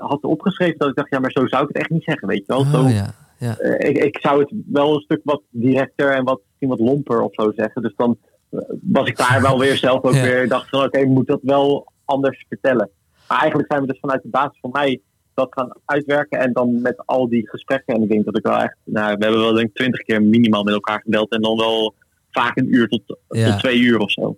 [0.00, 0.78] had opgeschreven.
[0.78, 2.64] Dat ik dacht, ja, maar zo zou ik het echt niet zeggen, weet je wel.
[2.64, 3.14] Zo, oh, ja.
[3.38, 3.56] ja.
[3.58, 7.20] eh, ik, ik zou het wel een stuk wat directer en wat, misschien wat lomper
[7.22, 7.82] of zo zeggen.
[7.82, 8.18] Dus dan
[8.50, 10.22] eh, was ik daar wel weer zelf ook Ja.
[10.22, 12.90] weer dacht van oké, moet dat wel anders vertellen.
[13.28, 15.00] Maar eigenlijk zijn we dus vanuit de basis van mij
[15.34, 17.94] dat gaan uitwerken en dan met al die gesprekken.
[17.94, 20.22] En ik denk dat ik wel echt, nou, we hebben wel denk ik twintig keer
[20.22, 21.94] minimaal met elkaar gebeld en dan wel
[22.30, 23.50] vaak een uur tot, Ja.
[23.50, 24.36] tot twee uur of zo.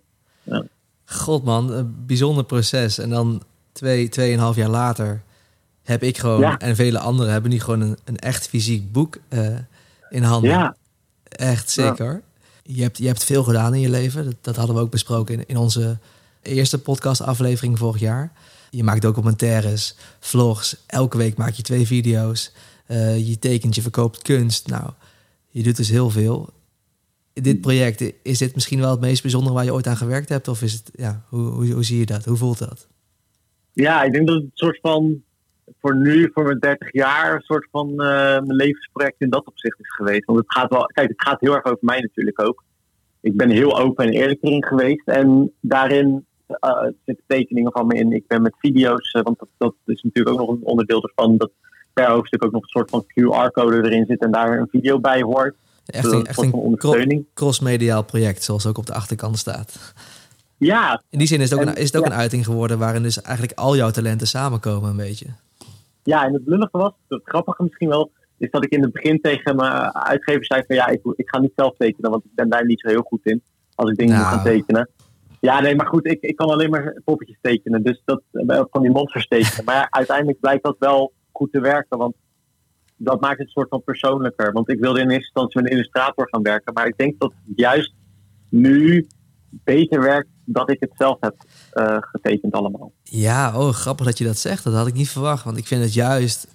[1.05, 2.99] God man, een bijzonder proces.
[2.99, 3.43] En dan
[3.81, 5.23] twee, tweeënhalf jaar later
[5.83, 6.59] heb ik gewoon, Ja.
[6.59, 9.57] en vele anderen hebben nu gewoon een, een echt fysiek boek eh,
[10.11, 10.51] in handen.
[10.51, 10.77] Ja,
[11.29, 12.23] Echt zeker.
[12.63, 14.25] Je, hebt, je hebt veel gedaan in je leven.
[14.25, 15.99] Dat, dat hadden we ook besproken in, in onze
[16.43, 18.33] eerste podcastaflevering vorig jaar.
[18.71, 20.77] Je maakt documentaires, vlogs.
[20.87, 22.53] Elke week maak je twee video's.
[22.87, 24.67] Eh, je tekent, je verkoopt kunst.
[24.67, 24.91] Nou,
[25.51, 26.49] je doet dus heel veel.
[27.33, 30.49] Dit project, is dit misschien wel het meest bijzondere waar je ooit aan gewerkt hebt?
[30.49, 32.25] Of is het, ja, hoe, hoe, hoe zie je dat?
[32.25, 32.87] Hoe voelt dat?
[33.73, 35.23] Ja, ik denk dat het een soort van
[35.81, 37.97] voor nu, voor mijn 30 jaar, een soort van eh,
[38.41, 40.25] mijn levensproject in dat opzicht is geweest.
[40.25, 42.65] Want het gaat wel, kijk, het gaat heel erg over mij natuurlijk ook.
[43.21, 45.07] Ik ben heel open en eerlijk erin geweest.
[45.07, 48.13] En daarin eh, zitten tekeningen van me in.
[48.13, 51.37] Ik ben met video's, eh, want dat, dat is natuurlijk ook nog een onderdeel ervan.
[51.37, 51.51] Dat
[51.93, 55.23] per hoofdstuk ook nog een soort van QR-code erin zit en daar een video bij
[55.23, 55.55] hoort.
[55.87, 57.21] Echt een een, echt een ondersteuning.
[57.21, 59.95] cro- cross-mediaal project, zoals ook op de achterkant staat.
[60.61, 62.13] Ja, In die zin is het ook, En- een, is het ook ja.
[62.13, 65.27] een uiting geworden waarin dus eigenlijk al jouw talenten samenkomen een beetje.
[66.03, 69.21] Ja, en het lullige was, het grappige misschien wel, is dat ik in het begin
[69.21, 72.49] tegen mijn uitgever zei van ja, ik, ik ga niet zelf tekenen, want ik ben
[72.49, 73.43] daar niet zo heel goed in.
[73.75, 74.25] Als ik dingen Nou.
[74.25, 74.89] moet gaan tekenen.
[75.41, 77.83] Ja, nee, maar goed, ik, ik kan alleen maar poppetjes tekenen.
[77.83, 78.23] Dus dat
[78.71, 79.65] van die monsters tekenen.
[79.65, 82.15] Maar ja, uiteindelijk blijkt dat wel goed te werken, want
[82.97, 84.53] dat maakt het een soort van persoonlijker.
[84.53, 86.73] Want ik wilde in eerste instantie met een illustrator gaan werken.
[86.73, 87.95] Maar ik denk dat het juist
[88.49, 89.07] nu
[89.51, 91.35] beter werkt dat ik het zelf heb
[91.73, 92.93] eh, getekend allemaal.
[93.03, 94.65] Ja, oh, grappig dat je dat zegt.
[94.65, 95.45] Dat had ik niet verwacht.
[95.45, 96.47] Want ik vind het juist,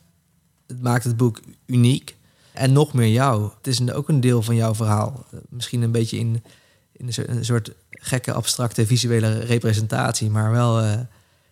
[0.67, 2.15] het maakt het boek uniek.
[2.53, 3.49] En nog meer jou.
[3.57, 5.25] Het is ook een deel van jouw verhaal.
[5.49, 6.43] Misschien een beetje in,
[6.91, 10.29] in een, soort, gekke, abstracte, visuele representatie.
[10.29, 10.99] Maar wel, eh,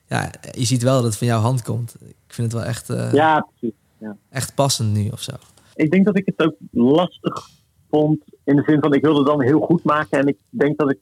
[0.07, 1.95] ja, je ziet wel dat het van jouw hand komt.
[2.01, 3.77] Ik vind het wel echt, eh, Ja, precies.
[4.29, 5.31] echt passend nu of zo.
[5.75, 7.49] ik denk dat ik het ook lastig
[7.89, 8.23] vond.
[8.43, 10.19] In de zin van, ik wilde het dan heel goed maken.
[10.19, 10.99] En ik denk dat ik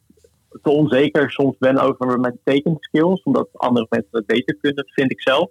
[0.62, 3.24] te onzeker soms ben over mijn tekenskills.
[3.24, 5.50] Omdat andere mensen het beter kunnen, vind ik zelf.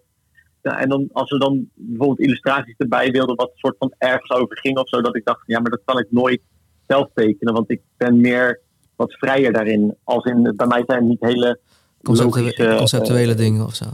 [0.62, 4.58] Ja, en dan, als we dan bijvoorbeeld illustraties erbij wilden, wat soort van ergens over
[4.58, 5.00] ging of zo.
[5.00, 6.40] Dat ik dacht, ja, maar dat kan ik nooit
[6.86, 7.54] zelf tekenen.
[7.54, 8.60] Want ik ben meer
[8.96, 9.94] wat vrijer daarin.
[10.04, 11.58] Als in, bij mij zijn het niet hele
[12.02, 13.84] Conceptu- logische, eh, conceptuele dingen of zo.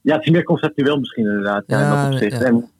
[0.00, 1.64] ja, het is meer conceptueel misschien inderdaad.
[1.66, 2.40] Ja, Ja, in dat opzicht.
[2.42, 2.46] ja.
[2.46, 2.70] En,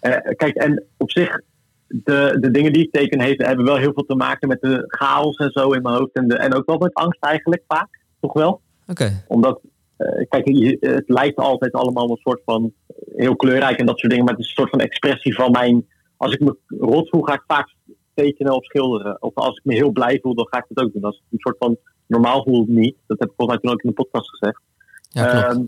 [0.00, 1.40] eh, kijk, en op zich
[1.88, 4.84] de, de dingen die ik teken heeft, hebben wel heel veel te maken met de
[4.86, 6.12] chaos en zo in mijn hoofd.
[6.12, 8.60] En, de, en ook wel met angst eigenlijk vaak, toch wel.
[8.86, 9.24] Oké.
[9.28, 9.60] Omdat,
[9.96, 10.46] eh, kijk,
[10.80, 12.72] het lijkt altijd allemaal een soort van
[13.16, 14.24] heel kleurrijk en dat soort dingen.
[14.24, 15.86] Maar het is een soort van expressie van mijn...
[16.16, 17.74] Als ik me rot voel, ga ik vaak
[18.14, 19.22] tekenen of schilderen.
[19.22, 21.02] Of als ik me heel blij voel, dan ga ik het ook doen.
[21.02, 21.76] Als ik een soort van
[22.06, 22.96] normaal voel, niet.
[23.06, 24.60] Dat heb ik volgens mij toen ook in de podcast gezegd.
[25.08, 25.44] Ja, klopt.
[25.44, 25.64] Ehm,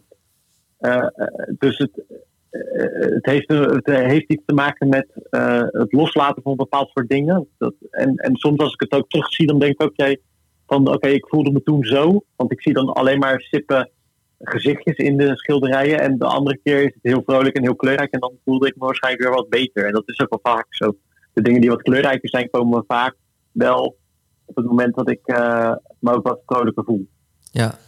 [0.78, 2.02] eh, eh, dus het,
[2.50, 7.48] het, heeft, het heeft iets te maken met eh, het loslaten van bepaald soort dingen.
[7.58, 10.20] Dat, en, en soms als ik het ook terugzie, dan denk ik ook, jij
[10.66, 12.24] van oké, ik voelde me toen zo.
[12.36, 13.90] Want ik zie dan alleen maar sippe
[14.38, 16.00] gezichtjes in de schilderijen.
[16.00, 18.10] En de andere keer is het heel vrolijk en heel kleurrijk.
[18.10, 19.86] En dan voelde ik me waarschijnlijk weer wat beter.
[19.86, 20.96] En dat is ook wel vaak zo.
[21.32, 23.16] De dingen die wat kleurrijker zijn, komen vaak
[23.52, 23.96] wel
[24.44, 27.08] op het moment dat ik eh, me ook wat vrolijker voel.
[27.50, 27.78] Ja.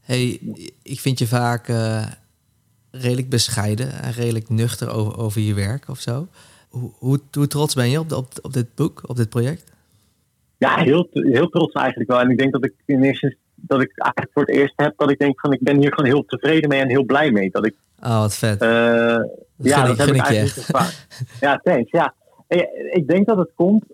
[0.00, 0.40] Hey,
[0.82, 2.06] ik vind je vaak eh,
[2.90, 6.26] redelijk bescheiden en redelijk nuchter over, over je werk of zo.
[6.68, 9.64] Hoe, hoe, hoe trots ben je op, op, op dit boek, op dit project?
[10.58, 12.20] Ja, heel, heel trots eigenlijk wel.
[12.20, 15.10] En ik denk dat ik in eerste dat ik eigenlijk voor het eerst heb dat
[15.10, 17.50] ik denk van ik ben hier gewoon heel tevreden mee en heel blij mee.
[17.50, 18.60] Dat ik, Oh, wat vet.
[18.62, 18.68] eh,
[19.56, 21.06] ja, dat ik- heb ik eigenlijk vaak.
[21.40, 21.90] Ja, thanks.
[21.90, 22.14] Ja.
[22.90, 23.84] Ik, denk dat het komt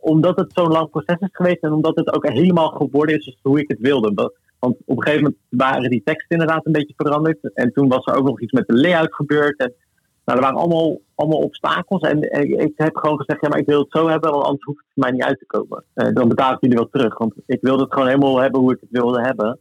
[0.00, 3.60] omdat het zo'n lang proces is geweest en omdat het ook helemaal geworden is hoe
[3.60, 4.32] ik het wilde.
[4.66, 7.54] Wa- Want op een gegeven moment waren die teksten inderdaad een beetje veranderd.
[7.54, 9.58] En toen was er ook nog iets met de layout gebeurd.
[9.58, 9.74] En
[10.24, 12.02] nou, er waren allemaal, allemaal obstakels.
[12.02, 12.22] En,
[12.60, 15.04] ik heb gewoon gezegd, ja, maar ik wil het zo hebben, want anders hoeft het
[15.04, 15.84] mij niet uit te komen.
[15.94, 17.18] Eh, dan betaal ik jullie wel terug.
[17.18, 19.58] Want ik wilde het gewoon helemaal hebben hoe ik het wilde hebben.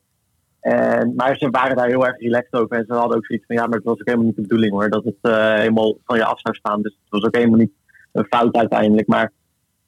[0.59, 2.77] En, maar ze waren daar heel erg relaxed over.
[2.77, 4.71] En ze hadden ook zoiets van, ja, maar het was ook helemaal niet de bedoeling
[4.71, 4.89] hoor.
[4.89, 6.81] Dat het eh, helemaal van je af zou staan.
[6.81, 7.73] Dus het was ook helemaal niet
[8.11, 9.07] een fout uiteindelijk.
[9.07, 9.31] Maar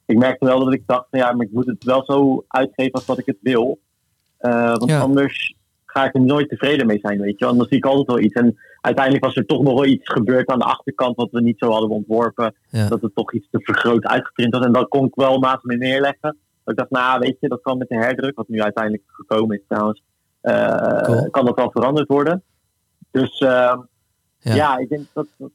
[0.06, 3.06] ik merkte wel dat ik dacht, ja, maar ik moet het wel zo uitgeven als
[3.06, 3.78] wat ik het wil.
[4.38, 5.00] Eh, want Ja.
[5.00, 7.44] anders ga ik er nooit tevreden mee zijn, weet je.
[7.44, 8.34] Anders zie ik altijd wel iets.
[8.34, 11.58] En uiteindelijk was er toch nog wel iets gebeurd aan de achterkant wat we niet
[11.58, 12.54] zo hadden ontworpen.
[12.70, 12.88] Ja.
[12.88, 14.64] Dat het toch iets te vergroot uitgeprint was.
[14.64, 16.36] En dat kon ik wel naast me neerleggen.
[16.64, 19.56] Dat ik dacht, nou weet je, dat kan met de herdruk, wat nu uiteindelijk gekomen
[19.56, 20.02] is trouwens.
[20.40, 21.30] eh, Cool.
[21.30, 22.42] Kan dat wel veranderd worden.
[23.10, 23.78] Dus ehm,
[24.38, 24.54] Ja.
[24.54, 24.76] ja.
[24.78, 25.50] ik denk dat, dat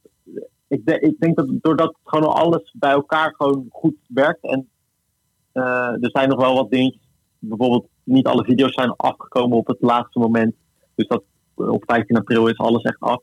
[0.68, 4.44] ik, de- ik denk dat doordat gewoon alles bij elkaar gewoon goed werkt.
[4.44, 4.70] En
[5.52, 5.64] eh,
[6.02, 7.02] er zijn nog wel wat dingetjes.
[7.40, 10.54] Bijvoorbeeld, niet alle video's zijn afgekomen op het laatste moment.
[10.96, 11.24] Dus dat
[11.56, 13.22] op 15 april is alles echt af.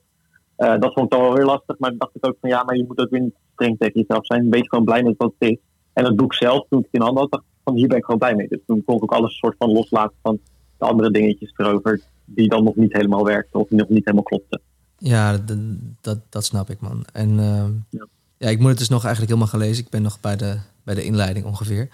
[0.57, 1.79] Eh, dat vond ik dan wel weer lastig.
[1.79, 4.27] Maar dacht ik ook van ja, maar je moet ook weer niet streng tegen jezelf
[4.27, 4.51] zijn.
[4.51, 5.59] Wees gewoon blij met wat het is.
[5.93, 7.97] En het boek zelf, toen ik het in handen had, dacht ik van hier ben
[7.97, 8.49] ik gewoon blij mee.
[8.49, 10.39] Dus toen kon ik ook alles soort van loslaten van
[10.79, 12.01] de andere dingetjes erover.
[12.25, 14.61] Die dan nog niet helemaal werkten of nog niet helemaal klopten.
[14.99, 15.59] Ja, dat,
[16.01, 17.05] dat, dat snap ik, man.
[17.13, 18.07] En ehm, Ja.
[18.37, 18.49] ja.
[18.49, 19.85] ik moet het dus nog eigenlijk helemaal gaan lezen.
[19.85, 21.89] Ik ben nog bij de, bij de inleiding ongeveer.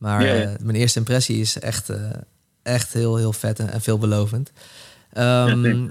[0.00, 2.10] Maar eh, mijn eerste impressie is echt, eh,
[2.62, 4.50] echt heel, heel vet en, en veelbelovend.
[5.12, 5.90] Ehm, Ja,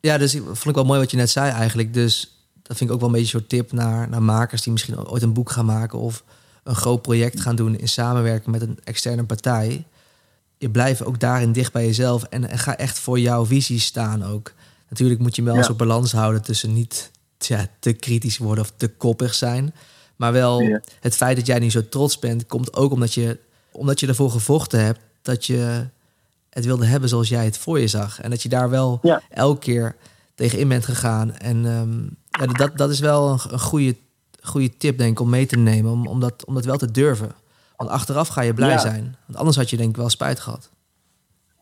[0.12, 1.94] ja, dus ik- vond ik wel mooi wat je net zei eigenlijk.
[1.94, 4.72] Dus dat vind ik ook wel een beetje een soort tip naar, naar makers die
[4.72, 6.24] misschien ooit een boek gaan maken of
[6.64, 9.84] een groot project gaan doen in samenwerking met een externe partij.
[10.58, 14.24] Je blijft ook daarin dicht bij jezelf en, en ga echt voor jouw visie staan
[14.24, 14.52] ook.
[14.88, 15.58] Natuurlijk moet je wel Ja.
[15.58, 19.74] een soort balans houden tussen niet ja, te kritisch worden of te koppig zijn.
[20.18, 20.80] Maar wel Ja.
[21.00, 23.38] het feit dat jij nu zo trots bent, komt ook omdat je,
[23.72, 25.86] omdat je ervoor gevochten hebt dat je
[26.50, 28.20] het wilde hebben zoals jij het voor je zag.
[28.20, 29.22] En dat je daar wel Ja.
[29.30, 29.96] elke keer
[30.34, 31.34] tegen in bent gegaan.
[31.34, 32.02] En ehm,
[32.40, 33.96] ja, dat, dat is wel een, een goede,
[34.42, 35.92] goede tip, denk ik, om mee te nemen.
[35.92, 37.30] Om, om, dat, om dat wel te durven.
[37.76, 38.78] Want achteraf ga je blij Ja.
[38.78, 39.16] zijn.
[39.26, 40.70] Want anders had je denk ik wel spijt gehad.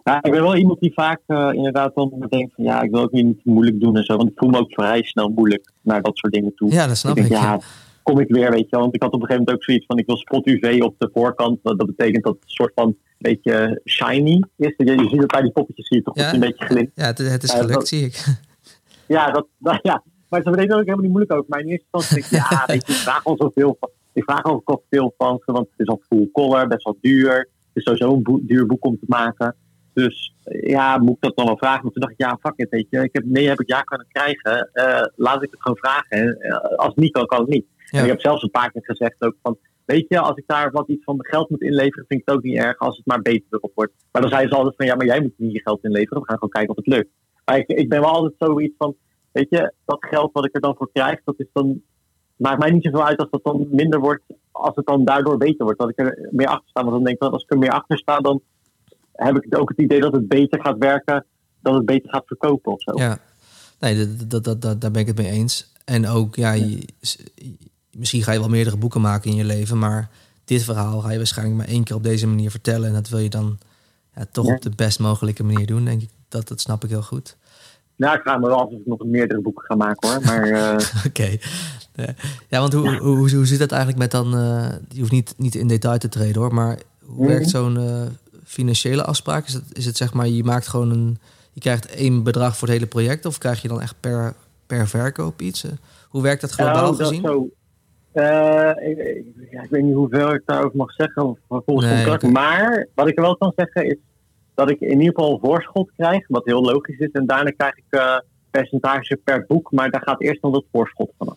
[0.04, 3.00] Ja, ik ben wel iemand die vaak eh, inderdaad dan denkt van ja, ik wil
[3.00, 4.16] ook niet moeilijk doen en zo.
[4.16, 6.70] Want ik voel me ook vrij snel moeilijk naar dat soort dingen toe.
[6.72, 7.58] Ja, dat snap ik denk, ja,
[8.10, 8.80] kom ik weer, weet je wel.
[8.80, 10.94] Want ik had op een gegeven moment ook zoiets van, ik wil spot UV op
[10.98, 11.58] de voorkant.
[11.62, 14.74] Dat, betekent dat het een soort van, beetje shiny is.
[14.76, 16.34] Je, je ziet het bij die poppetjes, zie je toch Ja.
[16.34, 16.90] een beetje glint.
[16.94, 18.24] Ja, het, het is Ja, gelukt, dat- zie ik.
[19.16, 20.02] Ja, dat, dat, ja.
[20.28, 21.44] maar ze deden er ook helemaal niet moeilijk over.
[21.48, 23.90] Maar in eerste instantie denk ik, ja, weet je, ik vraag al zoveel van.
[24.12, 26.98] Ik vraag al ook veel van ze, want het is al full color, best wel
[27.00, 27.34] duur.
[27.38, 29.56] Het is sowieso een duur boek om te maken.
[29.94, 31.82] Dus eh, ja, moet ik dat dan wel vragen?
[31.82, 33.02] Maar toen dacht ik, ja, fuck it, weet je.
[33.02, 34.70] Ik heb, nee, heb ik ja kunnen krijgen.
[34.72, 36.40] Eh, laat ik het gewoon vragen.
[36.40, 37.66] Eh, als het niet kan, kan het niet.
[37.96, 38.02] Ja.
[38.02, 39.58] En ik heb zelfs een paar keer gezegd ook van...
[39.84, 42.42] Weet je, als ik daar wat iets van geld moet inleveren, vind ik het ook
[42.42, 43.92] niet erg als het maar beter erop wordt.
[44.12, 46.20] Maar dan zeiden ze altijd van, ja, maar jij moet niet je geld inleveren.
[46.20, 47.08] We gaan gewoon kijken of het lukt.
[47.44, 48.94] Maar ik, ik ben wel altijd zoiets van,
[49.32, 51.82] weet je, dat geld wat ik er dan voor krijg, dat is dan...
[52.36, 55.64] Maakt mij niet zoveel uit als dat dan minder wordt, als het dan daardoor beter
[55.64, 55.78] wordt.
[55.80, 56.80] Dat ik er meer achter sta.
[56.80, 58.40] Want dan denk ik, dat als ik er meer achter sta, dan
[59.12, 61.26] heb ik ook het idee dat het beter gaat werken,
[61.60, 62.92] dat het beter gaat verkopen of zo.
[62.94, 63.18] Ja,
[63.80, 65.72] nee, dat, dat, dat, daar ben ik het mee eens.
[65.84, 67.24] En ook, ja, je- s-
[67.96, 70.10] misschien ga je wel meerdere boeken maken in je leven, maar
[70.44, 72.88] dit verhaal ga je waarschijnlijk maar één keer op deze manier vertellen.
[72.88, 73.58] En dat wil je dan
[74.14, 74.54] ja, toch Ja.
[74.54, 76.08] op de best mogelijke manier doen, denk ik.
[76.28, 77.36] Dat, dat snap ik heel goed.
[77.96, 80.20] Nou, ik ga me wel of ik nog meerdere boeken ga maken hoor.
[80.24, 80.78] Maar, uh...
[81.08, 81.36] Oké.
[82.48, 84.34] Ja, want hoe, hoe, hoe, hoe zit dat eigenlijk met dan...
[84.34, 87.76] Uh, je hoeft niet, niet in detail te treden hoor, maar hoe mm werkt zo'n
[87.76, 88.02] uh,
[88.44, 89.46] financiële afspraak?
[89.46, 91.18] Is het, is het zeg maar, je maakt gewoon een...
[91.52, 94.34] Je krijgt één bedrag voor het hele project of krijg je dan echt per,
[94.66, 95.64] per verkoop iets?
[96.08, 97.22] Hoe werkt dat globaal oh, gezien?
[97.22, 97.48] Zo,
[98.16, 102.22] ik, ik, ja, ik, weet niet hoeveel ik daarover mag zeggen volgens nee, contract.
[102.32, 103.96] Maar wat ik wel kan zeggen is
[104.54, 107.10] dat ik in ieder geval een voorschot krijg, wat heel logisch is.
[107.10, 108.18] En daarna krijg ik uh,
[108.50, 111.36] percentage per boek, maar daar gaat eerst nog dat voorschot vanaf.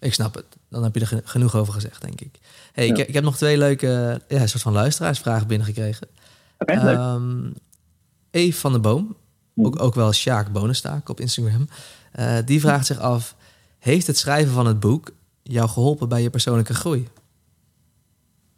[0.00, 0.46] Ik snap het.
[0.68, 2.38] Dan heb je er genoeg over gezegd, denk ik.
[2.72, 6.08] Hey, ik, ik, heb nog twee leuke ja, soort van luisteraarsvragen binnengekregen.
[6.58, 7.54] Oké, okay, um,
[8.30, 9.16] Eve van de Boom,
[9.54, 9.66] hm.
[9.66, 11.68] ook, ook wel Sjaak Bonenstaak op Instagram.
[12.18, 13.36] Uh, die vraagt zich af,
[13.78, 15.12] heeft het schrijven van het boek
[15.42, 17.08] jou geholpen bij je persoonlijke groei?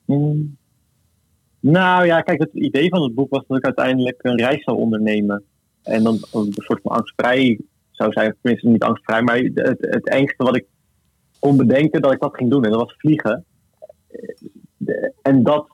[0.04, 0.56] Mm.
[1.60, 4.76] Nou ja, kijk, het idee van het boek was dat ik uiteindelijk een reis zou
[4.76, 5.44] ondernemen.
[5.82, 7.60] En dan een soort van angstvrij
[7.90, 10.66] zou zijn, tenminste niet angstvrij, maar het, het engste wat ik
[11.38, 12.64] kon bedenken dat ik dat ging doen.
[12.64, 13.44] En dat was vliegen.
[15.22, 15.66] En dat,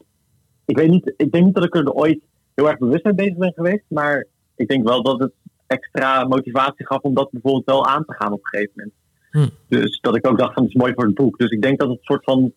[0.65, 2.21] ik weet niet, ik denk niet dat ik er ooit
[2.55, 5.33] heel erg bewust mee bezig ben geweest, maar ik denk wel dat het
[5.67, 8.95] extra motivatie gaf om dat bijvoorbeeld wel aan te gaan op een gegeven moment.
[9.31, 9.49] Hm.
[9.69, 11.39] Dus dat ik ook dacht van het is mooi voor het boek.
[11.39, 12.53] Dus ik denk dat het soort van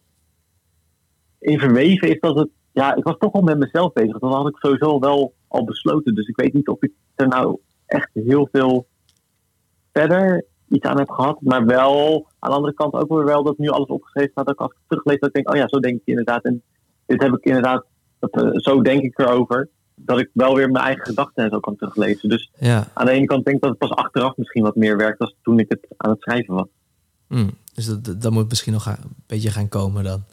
[1.39, 4.19] in verweven is dat het ja, ik was toch al met mezelf bezig.
[4.19, 6.15] Dat had ik sowieso wel al besloten.
[6.15, 8.87] Dus ik weet niet of ik er nou echt heel veel
[9.91, 11.41] verder iets aan heb gehad.
[11.41, 14.45] Maar wel aan de andere kant ook weer wel dat nu alles opgeschreven staat.
[14.45, 16.43] Dat ik als ik teruglees, dat ik denk, oh ja, zo denk ik inderdaad.
[16.43, 16.61] En
[17.05, 17.85] dit heb ik inderdaad,
[18.19, 19.69] dat, uh, zo denk ik erover.
[19.95, 22.29] Dat ik wel weer mijn eigen gedachten en zo kan teruglezen.
[22.29, 22.87] Dus ja.
[22.93, 25.33] aan de ene kant denk ik dat het pas achteraf misschien wat meer werkt dan
[25.41, 26.67] toen ik het aan het schrijven was.
[27.27, 27.49] Mm.
[27.73, 30.23] Dus dat, dat moet misschien nog een beetje gaan komen dan.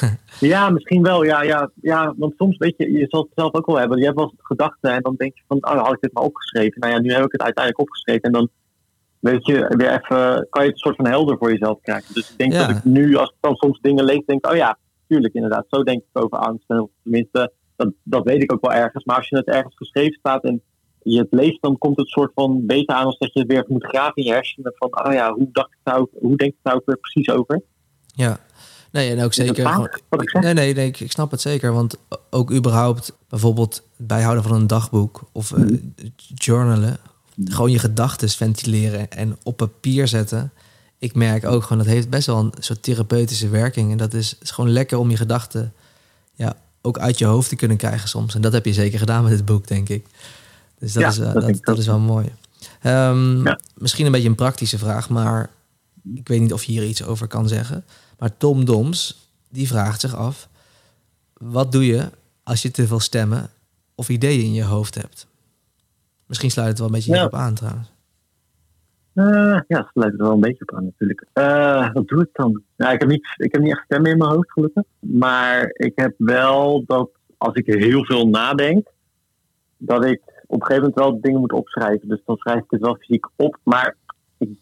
[0.40, 1.24] ja, misschien wel.
[1.24, 3.98] Ja, ja, ja, want soms weet je, je zal het zelf ook wel hebben.
[3.98, 6.80] Je hebt wel gedachten en dan denk je van, oh, had ik dit maar opgeschreven.
[6.80, 8.22] Nou ja, nu heb ik het uiteindelijk opgeschreven.
[8.22, 8.48] En dan
[9.18, 12.14] weet je, weer even, kan je het een soort van helder voor jezelf krijgen.
[12.14, 14.78] Dus ik denk dat ik nu, als ik dan soms dingen lees, denk oh ja,
[15.08, 15.66] tuurlijk inderdaad.
[15.68, 16.64] Zo denk ik over angst.
[16.68, 19.04] En tenminste, dat, dat weet ik ook wel ergens.
[19.04, 20.62] Maar als je het ergens geschreven staat en
[21.02, 23.64] je het leest, dan komt het soort van beter aan als dat je het weer
[23.68, 24.72] moet graven in je hersenen.
[24.76, 27.62] Van, oh ja, hoe, dacht ik nou, hoe denk ik nou weer precies over?
[28.06, 28.38] Ja,
[28.92, 29.90] nee, en ook zeker.
[30.40, 31.72] nee, nee, nee, ik snap het zeker.
[31.72, 31.98] Want
[32.30, 35.78] ook überhaupt bijvoorbeeld bijhouden van een dagboek of uh,
[36.34, 36.96] journalen,
[37.44, 40.52] gewoon je gedachten ventileren en op papier zetten.
[40.98, 43.90] Ik merk ook gewoon dat heeft best wel een soort therapeutische werking.
[43.90, 45.72] En dat is, is gewoon lekker om je gedachten
[46.34, 46.56] ja,
[46.86, 48.34] ook uit je hoofd te kunnen krijgen soms.
[48.34, 50.06] En dat heb je zeker gedaan met dit boek, denk ik.
[50.78, 52.32] Dus dat, is, uh, dat, dat, is wel mooi.
[52.82, 53.42] Um,
[53.74, 55.50] Misschien een beetje een praktische vraag, maar
[56.14, 57.84] ik weet niet of je hier iets over kan zeggen.
[58.18, 60.48] Maar Tom Doms, die vraagt zich af:
[61.32, 62.10] wat doe je
[62.42, 63.50] als je te veel stemmen
[63.94, 65.26] of ideeën in je hoofd hebt?
[66.26, 67.16] Misschien sluit het wel een beetje ja.
[67.16, 67.88] hierop aan trouwens.
[69.14, 71.26] Uh, ja, het sluit er wel een beetje op aan natuurlijk.
[71.34, 72.62] Uh, wat doe ik dan?
[72.76, 74.84] Nou, ik, heb niet, ik heb niet echt stemmen in mijn hoofd gelukkig.
[75.00, 78.88] Maar ik heb wel dat als ik heel veel nadenk,
[79.76, 82.08] dat ik op een gegeven moment wel dingen moet opschrijven.
[82.08, 83.58] Dus dan schrijf ik het wel fysiek op.
[83.62, 83.96] Maar
[84.38, 84.58] ik,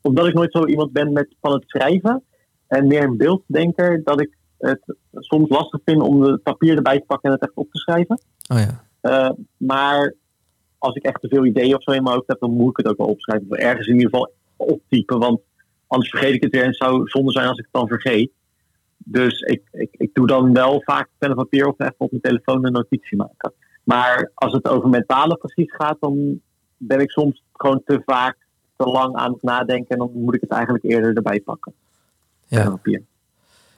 [0.00, 2.22] omdat ik nooit zo iemand ben met, van het schrijven
[2.66, 7.06] en meer een beelddenker, dat ik het soms lastig vind om het papier erbij te
[7.06, 8.20] pakken en het echt op te schrijven.
[8.52, 8.84] Oh ja.
[9.02, 10.14] Uh, maar
[10.80, 12.76] als ik echt te veel ideeën of zo in mijn hoofd heb, dan moet ik
[12.76, 13.46] het ook wel opschrijven.
[13.50, 15.18] Of ergens in ieder geval optypen.
[15.18, 15.40] Want
[15.86, 18.30] anders vergeet ik het weer en het zou zonde zijn als ik het dan vergeet.
[18.96, 22.22] Dus ik, ik, ik doe dan wel vaak pen en papier of even op mijn
[22.22, 23.52] telefoon een notitie maken.
[23.84, 26.40] Maar als het over mentale precies gaat, dan
[26.76, 28.36] ben ik soms gewoon te vaak
[28.76, 29.88] te lang aan het nadenken.
[29.88, 31.72] En dan moet ik het eigenlijk eerder erbij pakken.
[32.46, 32.78] Ja.
[32.82, 33.00] Ja.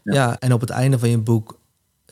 [0.03, 1.59] ja, en op het einde van je boek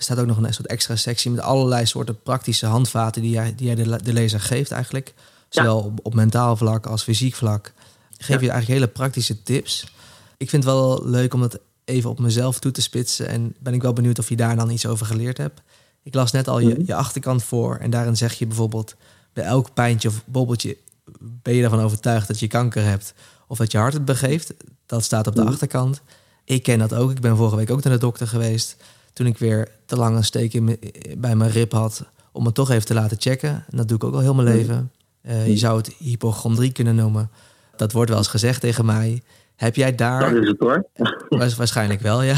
[0.03, 3.66] staat ook nog een soort extra sectie met allerlei soorten praktische handvaten die jij, die
[3.66, 5.14] jij de, de lezer geeft eigenlijk.
[5.48, 7.72] Zowel op, op, mentaal vlak als fysiek vlak.
[8.11, 9.92] Geef je eigenlijk hele praktische tips.
[10.36, 13.28] Ik vind het wel leuk om dat even op mezelf toe te spitsen.
[13.28, 15.62] En ben ik wel benieuwd of je daar dan iets over geleerd hebt.
[16.03, 16.82] Ik las net al je, mhm.
[16.86, 18.94] je achterkant voor en daarin zeg je bijvoorbeeld
[19.32, 20.76] bij elk pijntje of bobbeltje
[21.20, 23.14] ben je ervan overtuigd dat je kanker hebt
[23.46, 24.55] of dat je hart het begeeft.
[24.86, 25.51] Dat staat op de mhm.
[25.51, 26.01] achterkant.
[26.44, 27.11] Ik ken dat ook.
[27.11, 28.76] Ik ben vorige week ook naar de dokter geweest
[29.21, 30.79] toen ik weer te lang een steek in
[31.18, 33.51] bij mijn rib had om het toch even te laten checken.
[33.51, 34.57] En dat doe ik ook al heel mijn mhm.
[34.57, 34.91] leven.
[35.23, 37.31] Uh, je zou het hypochondrie kunnen noemen.
[37.77, 39.23] Dat wordt wel eens gezegd tegen mij.
[39.57, 40.21] Heb jij daar.
[40.21, 40.87] Dat is het hoor.
[41.57, 42.37] Waarschijnlijk wel, ja.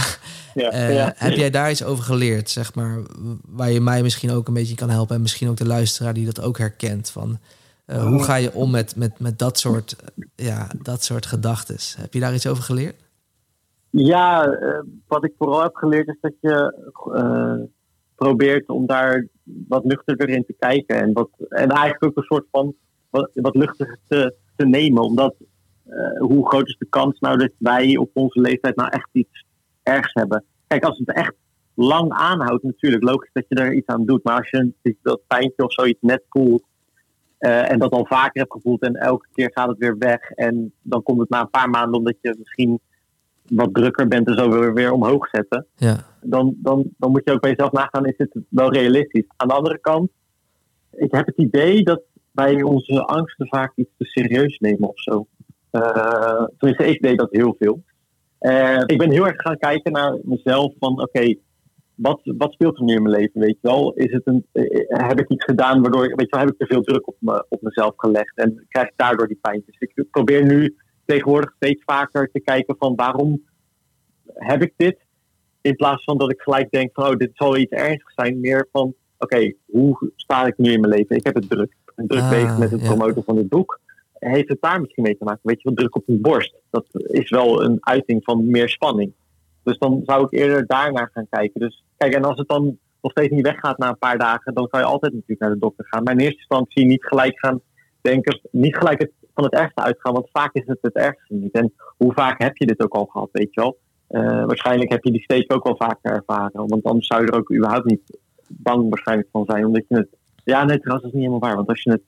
[0.54, 2.98] Eh, ja, Heb jij daar iets over geleerd, zeg maar,
[3.46, 6.24] waar je mij misschien ook een beetje kan helpen en misschien ook de luisteraar die
[6.24, 7.10] dat ook herkent?
[7.10, 7.38] Van,
[7.86, 9.96] uh, hoe ga je om met, met, met dat soort,
[10.36, 11.76] ja, dat soort gedachten?
[11.96, 12.94] Heb je daar iets over geleerd?
[13.94, 16.74] Ja, uh, wat ik vooral heb geleerd is dat je
[18.14, 19.26] probeert om daar
[19.68, 20.96] wat nuchterder in te kijken.
[20.96, 22.74] En, wat, en eigenlijk ook een soort van
[23.10, 25.02] wat, wat luchtiger te, te nemen.
[25.02, 25.34] Omdat
[25.84, 29.44] eh, hoe groot is de kans nou dat wij op onze leeftijd nou echt iets
[29.82, 30.44] ergs hebben?
[30.66, 31.34] Kijk, als het echt
[31.74, 34.24] lang aanhoudt, natuurlijk logisch dat je er iets aan doet.
[34.24, 36.64] Maar als je dat pijntje of zoiets net voelt
[37.38, 41.02] en dat al vaker hebt gevoeld en elke keer gaat het weer weg en dan
[41.02, 42.80] komt het na een paar maanden omdat je misschien
[43.54, 45.66] wat drukker bent en zo weer, weer omhoog zetten.
[45.76, 46.04] Ja.
[46.20, 49.24] Dan, dan, dan moet je ook bij jezelf nagaan, is dit wel realistisch?
[49.36, 50.10] Aan de andere kant,
[50.92, 55.26] ik heb het idee dat wij onze angsten vaak iets te serieus nemen of zo.
[55.72, 57.82] Uh, tenminste, ik deed dat heel veel.
[58.40, 61.34] Uh, ik ben heel erg gaan kijken naar mezelf van oké,
[61.94, 63.92] wat, wat speelt er nu in mijn leven, weet je wel?
[63.92, 64.46] Is het een,
[64.88, 67.44] heb ik iets gedaan waardoor, weet je wel, heb ik te veel druk op, me,
[67.48, 69.76] op mezelf gelegd en krijg ik daardoor die pijntjes?
[69.78, 73.42] Ik probeer nu tegenwoordig steeds vaker te kijken van waarom
[74.34, 74.98] heb ik dit?
[75.60, 78.40] In plaats van dat ik gelijk denk van oh, dit zal iets ernstigs zijn.
[78.40, 81.16] Meer van oké, okay, hoe sta ik nu in mijn leven?
[81.16, 81.76] Ik heb het druk.
[81.94, 82.86] Ben druk ah, bezig met het ja.
[82.86, 83.80] promoten van dit boek.
[84.12, 85.40] Heeft het daar misschien mee te maken?
[85.42, 86.54] Weet je wel, druk op de borst.
[86.70, 89.12] Dat is wel een uiting van meer spanning.
[89.62, 91.60] Dus dan zou ik eerder daarnaar gaan kijken.
[91.60, 94.68] Dus kijk, en als het dan nog steeds niet weggaat na een paar dagen, dan
[94.68, 96.02] kan je altijd natuurlijk naar de dokter gaan.
[96.02, 97.60] Maar in eerste instantie niet gelijk gaan
[98.00, 101.52] denken, niet gelijk het, van het ergste uitgaan, want vaak is het het ergste niet.
[101.52, 103.78] En hoe vaak heb je dit ook al gehad, weet je wel?
[104.10, 107.38] Uh, waarschijnlijk heb je die steek ook wel vaker ervaren, want anders zou je er
[107.38, 108.18] ook überhaupt niet
[108.48, 110.08] bang waarschijnlijk van zijn, omdat je het...
[110.44, 112.02] Ja, nee, trouwens, dat is niet helemaal waar, want als je het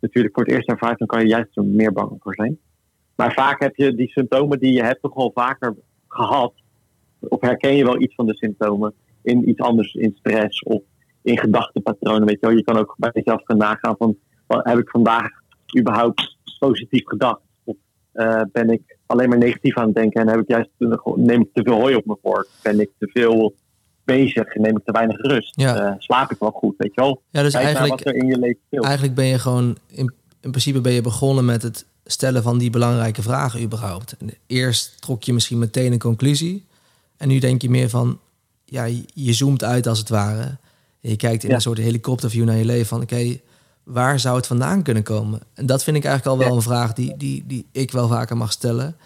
[0.00, 2.58] natuurlijk voor het eerst ervaart, dan kan je juist er meer bang voor zijn.
[3.14, 5.74] Maar vaak heb je die symptomen die je hebt toch wel vaker
[6.08, 6.52] gehad,
[7.18, 10.82] of herken je wel iets van de symptomen in iets anders, in stress of
[11.22, 12.56] in gedachtenpatronen, weet je wel.
[12.56, 14.16] Je kan ook bij jezelf gaan nagaan van,
[14.46, 15.28] heb ik vandaag
[15.78, 17.40] überhaupt positief gedacht?
[17.64, 17.76] Of
[18.14, 20.68] uh, ben ik alleen maar negatief aan het denken en heb ik juist,
[21.16, 22.48] neem ik te veel hooi op mijn vork?
[22.62, 23.54] Ben ik te veel
[24.04, 25.52] bezig en neem ik te weinig rust?
[25.60, 25.86] Ja.
[25.86, 27.22] Uh, slaap ik wel goed, weet je wel?
[27.30, 28.84] Ja, dus Kijk eigenlijk, wat er in je leven speelt.
[28.84, 32.70] eigenlijk ben je gewoon, in, in principe ben je begonnen met het stellen van die
[32.70, 34.16] belangrijke vragen überhaupt.
[34.18, 36.64] En eerst trok je misschien meteen een conclusie.
[37.16, 38.18] En nu denk je meer van,
[38.64, 38.84] ja,
[39.14, 40.42] je zoomt uit als het ware.
[41.00, 41.54] En je kijkt in Ja.
[41.54, 43.38] een soort helikopterview naar je leven van, oké,
[43.86, 45.40] waar zou het vandaan kunnen komen?
[45.54, 46.56] En dat vind ik eigenlijk al wel Ja.
[46.56, 48.96] een vraag die, die, die ik wel vaker mag stellen.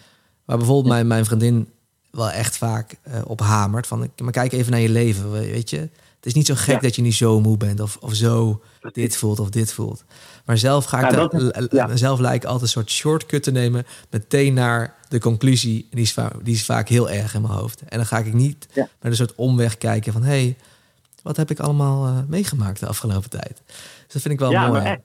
[0.45, 1.69] Waar bijvoorbeeld mijn, mijn vriendin
[2.11, 3.87] wel echt vaak eh, op hamert.
[3.87, 5.77] Van, maar kijk even naar je leven, weet je.
[5.77, 6.81] Het is niet zo gek Ja.
[6.81, 8.63] dat je niet zo moe bent of, of zo
[8.93, 10.05] dit voelt of dit voelt.
[10.45, 11.15] Maar zelf ga ik
[11.71, 15.81] dat zelf lijkt altijd een soort shortcut te nemen, meteen naar de conclusie.
[15.83, 17.81] En die is, vaak, die is vaak heel erg in mijn hoofd.
[17.89, 20.57] En dan ga ik niet met een soort omweg kijken van, hé, hey,
[21.23, 23.63] wat heb ik allemaal eh, meegemaakt de afgelopen tijd?
[24.13, 24.81] Dus dat vind ik wel ja, mooi.
[24.81, 25.03] maar echt.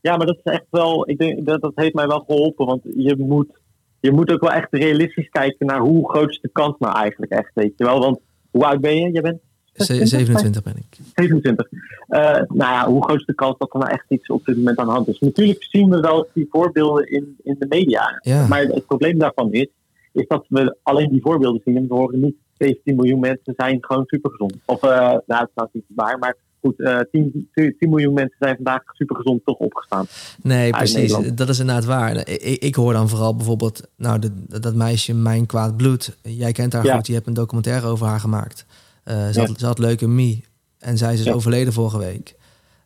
[0.00, 2.80] Ja, maar dat is echt wel, ik denk dat dat heeft mij wel geholpen, want
[2.96, 3.60] je moet,
[4.00, 7.32] je moet ook wel echt realistisch kijken naar hoe groot is de kans nou eigenlijk
[7.32, 7.98] echt, weet je wel?
[7.98, 8.18] Want
[8.50, 9.12] hoe oud ben je?
[9.12, 9.38] Je bent
[9.72, 10.98] Ze- 27 ben ik.
[11.14, 11.68] 27.
[12.08, 14.56] Eh, nou ja, hoe groot is de kans dat er nou echt iets op dit
[14.56, 15.18] moment aan de hand is?
[15.20, 18.18] Natuurlijk zien we wel die voorbeelden in, in de media.
[18.20, 18.46] Ja.
[18.46, 19.68] Maar het probleem daarvan is,
[20.12, 23.78] is dat we alleen die voorbeelden zien en we horen niet 17 miljoen mensen zijn
[23.80, 24.56] gewoon supergezond.
[24.64, 28.36] Of, eh nou, dat is nou niet waar, maar goed, eh 10, 10 miljoen mensen
[28.38, 30.06] zijn vandaag supergezond toch opgestaan.
[30.42, 31.16] Nee, precies.
[31.34, 32.16] Dat is inderdaad waar.
[32.28, 36.16] Ik, ik- hoor dan vooral bijvoorbeeld, nou, de, dat meisje Mijn Kwaad Bloed.
[36.22, 36.96] Jij kent haar Ja.
[36.96, 38.66] goed, je hebt een documentaire over haar gemaakt.
[39.04, 39.46] Eh, ze, Ja.
[39.46, 40.44] had, ze had leukemie
[40.78, 41.32] en zij is dus Ja.
[41.32, 42.34] overleden vorige week.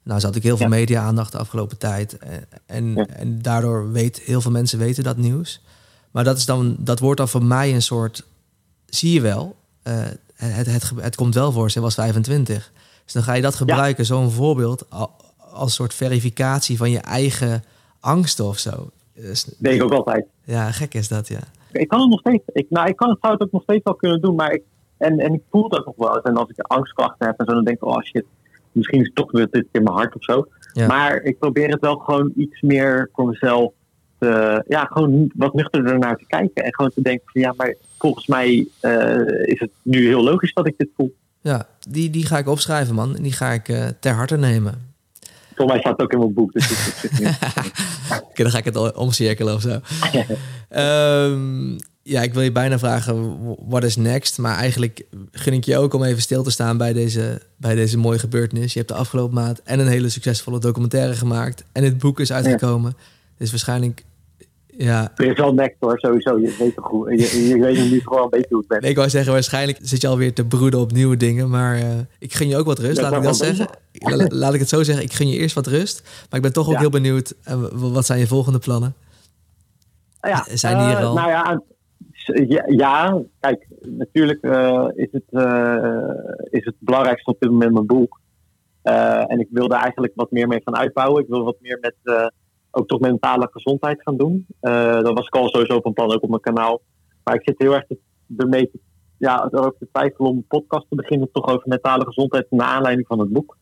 [0.02, 2.18] Nou, ze had ik heel veel media-aandacht de afgelopen tijd.
[2.18, 5.62] En, en, en daardoor weet heel veel mensen weten dat nieuws.
[6.10, 8.26] Maar dat, is dan, dat wordt dan voor mij een soort,
[8.86, 9.94] zie je wel, eh,
[10.34, 12.72] het, het, het, het komt wel voor, ze was 25.
[13.12, 15.10] Dus dan ga je dat gebruiken, zo'n voorbeeld, al-
[15.52, 17.62] als soort verificatie van je eigen
[18.00, 18.90] angsten of zo.
[19.14, 20.26] Dus, Denk ik ook altijd.
[20.44, 21.38] ja, gek is dat, ja.
[21.72, 22.42] Ik kan het nog steeds.
[22.52, 24.62] Ik, nou, ik kan, zou het ook nog steeds wel kunnen doen, maar ik,
[24.96, 26.14] en, en ik voel dat nog wel.
[26.16, 26.24] eens.
[26.24, 28.24] En als ik angstklachten heb en zo, dan denk ik, oh shit,
[28.72, 30.46] misschien is het toch weer dit in mijn hart of zo.
[30.72, 30.86] Ja.
[30.86, 33.72] Maar ik probeer het wel gewoon iets meer voor mezelf,
[34.18, 36.64] te, ja, gewoon wat nuchterder naar te kijken.
[36.64, 40.52] En gewoon te denken van, ja, maar volgens mij eh, is het nu heel logisch
[40.52, 41.14] dat ik dit voel.
[41.40, 43.16] Ja, die, die ga ik opschrijven, man.
[43.16, 44.88] En die ga ik eh, ter harte nemen.
[45.54, 46.52] Volgens mij staat het ook in mijn boek.
[46.52, 46.70] Dus
[48.28, 49.80] Oké, dan ga ik het omcirkelen of zo.
[50.68, 53.38] Ehm, ja, ik wil je bijna vragen,
[53.68, 54.38] wat is next?
[54.38, 57.98] Maar eigenlijk gun ik je ook om even stil te staan bij deze, bij deze
[57.98, 58.72] mooie gebeurtenis.
[58.72, 61.64] Je hebt de afgelopen maand en een hele succesvolle documentaire gemaakt.
[61.72, 62.96] En het boek is uitgekomen.
[63.38, 64.04] Dus waarschijnlijk,
[64.84, 65.12] ja...
[65.16, 66.38] er is wel next hoor, sowieso.
[66.38, 67.08] Je weet toch goed.
[67.32, 68.80] Je, je weet nu gewoon een beetje hoe het bent.
[68.80, 71.50] Nee, ik wou zeggen, waarschijnlijk zit je alweer te broeden op nieuwe dingen.
[71.50, 71.84] Maar eh,
[72.18, 73.68] ik gun je ook wat rust, laat ik dat zeggen.
[73.92, 76.02] La- Laat ik het zo zeggen, ik gun je eerst wat rust.
[76.02, 76.78] Maar ik ben toch ook Ja.
[76.80, 78.94] heel benieuwd, eh, wat zijn je volgende plannen?
[80.20, 81.60] Ja, Zijn hier eh, al- Nou ja,
[82.48, 85.94] ja, ja, kijk, natuurlijk eh, is, het, eh,
[86.50, 88.20] is het belangrijkste op dit moment mijn boek.
[88.82, 91.22] Eh, en ik wil daar eigenlijk wat meer mee gaan uitbouwen.
[91.22, 92.26] Ik wil wat meer met, eh,
[92.70, 94.46] ook toch mentale gezondheid gaan doen.
[94.62, 96.80] Uh, dat was ik al sowieso van plan, ook op mijn kanaal.
[97.24, 97.84] Maar ik zit heel erg
[98.36, 98.78] ermee te,
[99.18, 103.06] ja, erover te twijfelen om een podcast te beginnen, toch over mentale gezondheid, naar aanleiding
[103.06, 103.56] van het boek.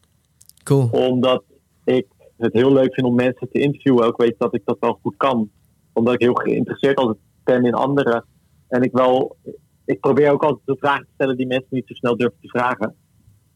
[0.63, 0.89] Cool.
[0.91, 1.43] Omdat
[1.85, 2.07] ik
[2.37, 4.07] het heel leuk vind om mensen te interviewen.
[4.07, 5.51] Ook weet dat ik dat wel goed kan.
[5.93, 8.25] Omdat ik heel geïnteresseerd altijd ben in anderen.
[8.69, 9.37] En ik wel,
[9.85, 12.49] ik probeer ook altijd de vragen te stellen die mensen niet zo snel durven te
[12.49, 12.95] vragen.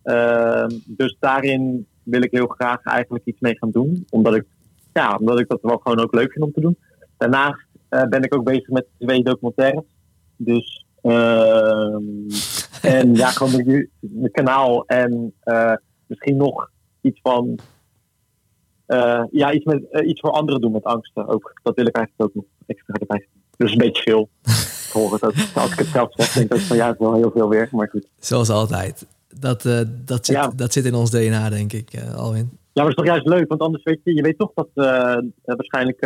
[0.04, 4.06] Uh, dus daarin wil ik heel graag eigenlijk iets mee gaan doen.
[4.10, 4.46] Omdat ik,
[4.92, 6.76] ja, omdat ik dat wel gewoon ook leuk vind om te doen.
[7.16, 9.84] Daarnaast uh, ben ik ook bezig met twee documentaires.
[10.36, 11.94] Dus, uh,
[12.96, 15.74] en ja, gewoon mijn, mijn kanaal en uh,
[16.06, 16.70] misschien nog
[17.00, 17.58] iets van
[18.86, 21.60] uh, ja, iets, met, iets voor anderen doen met angsten ook.
[21.62, 23.28] Dat wil ik eigenlijk ook nog extra erbij.
[23.56, 24.28] Dus een beetje veel.
[24.86, 25.34] ik hoor het ook.
[25.54, 27.68] Als ik het zelf zeg, denk ik van ja, het is wel heel veel weer.
[27.70, 28.08] Maar goed.
[28.18, 29.06] Zoals altijd.
[29.38, 29.62] Dat,
[30.04, 30.52] dat, zit, ja.
[30.56, 32.58] dat zit in ons DNA, denk ik, Alwin.
[32.74, 34.68] Ja, maar het is toch juist leuk, want anders weet je, je weet toch dat
[35.44, 36.00] waarschijnlijk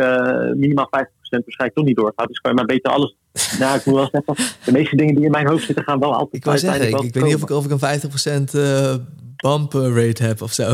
[0.55, 0.89] minimaal 50%
[1.29, 2.27] waarschijnlijk toch niet doorgaat.
[2.27, 3.15] Dus kan je maar beter alles.
[3.59, 6.13] nou, ik moet wel zeggen, de meeste dingen die in mijn hoofd zitten gaan wel
[6.13, 6.33] altijd.
[6.35, 9.03] Ik wou zeggen, ik, ik weet niet of ik, of ik een 50%
[9.37, 10.73] bump rate heb of zo.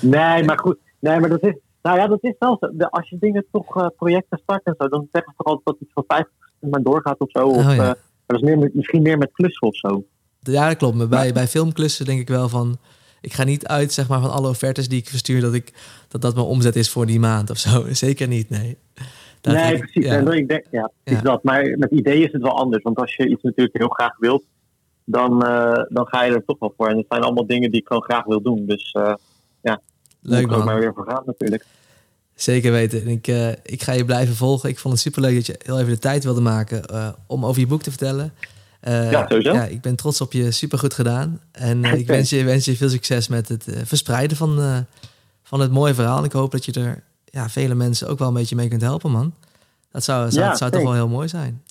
[0.00, 0.78] nee, maar goed.
[1.00, 2.84] Nee, maar dat is, nou ja, dat is wel zo.
[2.84, 5.76] Als je dingen toch, uh, projecten start en zo, dan zeggen ze toch altijd dat
[5.80, 7.46] iets van 50% maar doorgaat of zo.
[7.46, 7.88] Of, oh, ja.
[7.88, 7.92] uh,
[8.26, 10.04] dat is meer misschien meer met klussen of zo.
[10.40, 10.96] Ja, dat klopt.
[10.96, 12.78] Maar bij, bij filmklussen denk ik wel van.
[13.20, 15.72] Ik ga niet uit zeg maar, van alle offertes die ik verstuur dat ik,
[16.08, 17.86] dat, dat mijn omzet is voor die maand of zo.
[17.92, 18.78] Zeker niet, nee.
[19.40, 20.04] Dat nee, ik, precies.
[20.04, 20.16] Ja.
[20.16, 21.20] En ik denk, ja, is ja.
[21.20, 21.42] dat.
[21.42, 22.82] Maar met ideeën is het wel anders.
[22.82, 24.44] Want als je iets natuurlijk heel graag wilt,
[25.04, 26.88] dan, uh, dan ga je er toch wel voor.
[26.88, 28.66] En het zijn allemaal dingen die ik gewoon graag wil doen.
[28.66, 28.96] Dus
[29.60, 29.80] ja,
[30.20, 30.64] Leuk man.
[30.64, 31.64] maar weer voor gaan natuurlijk.
[32.34, 33.08] Zeker weten.
[33.08, 34.68] Ik, uh, ik ga je blijven volgen.
[34.68, 36.82] Ik vond het superleuk dat je heel even de tijd wilde maken
[37.26, 38.32] om over je boek te vertellen.
[38.88, 39.52] Uh, ja, sowieso.
[39.52, 40.50] Ja, ik ben trots op je.
[40.50, 41.40] Supergoed gedaan.
[41.52, 44.86] En ik wens je, wens je veel succes met het verspreiden van,
[45.42, 46.24] van het mooie verhaal.
[46.24, 49.10] Ik hoop dat je er ja, vele mensen ook wel een beetje mee kunt helpen,
[49.10, 49.34] man.
[49.90, 51.62] Dat zou, zou, ja, zou toch wel heel mooi zijn.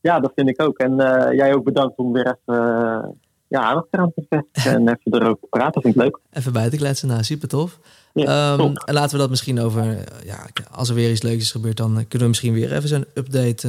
[0.00, 0.78] Ja, dat vind ik ook.
[0.78, 0.96] En
[1.36, 3.16] jij ook bedankt om weer even
[3.48, 5.82] ja, aandacht eraan te vestigen en even erover praten.
[5.82, 6.18] Vind ik leuk.
[6.30, 7.78] Even bij te kletsen, nou super tof.
[8.12, 9.84] Ja, um, en laten we dat misschien over,
[10.24, 13.06] ja, als er weer iets leuks is gebeurd, dan kunnen we misschien weer even zo'n
[13.14, 13.68] update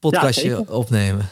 [0.00, 1.28] podcastje ja, opnemen.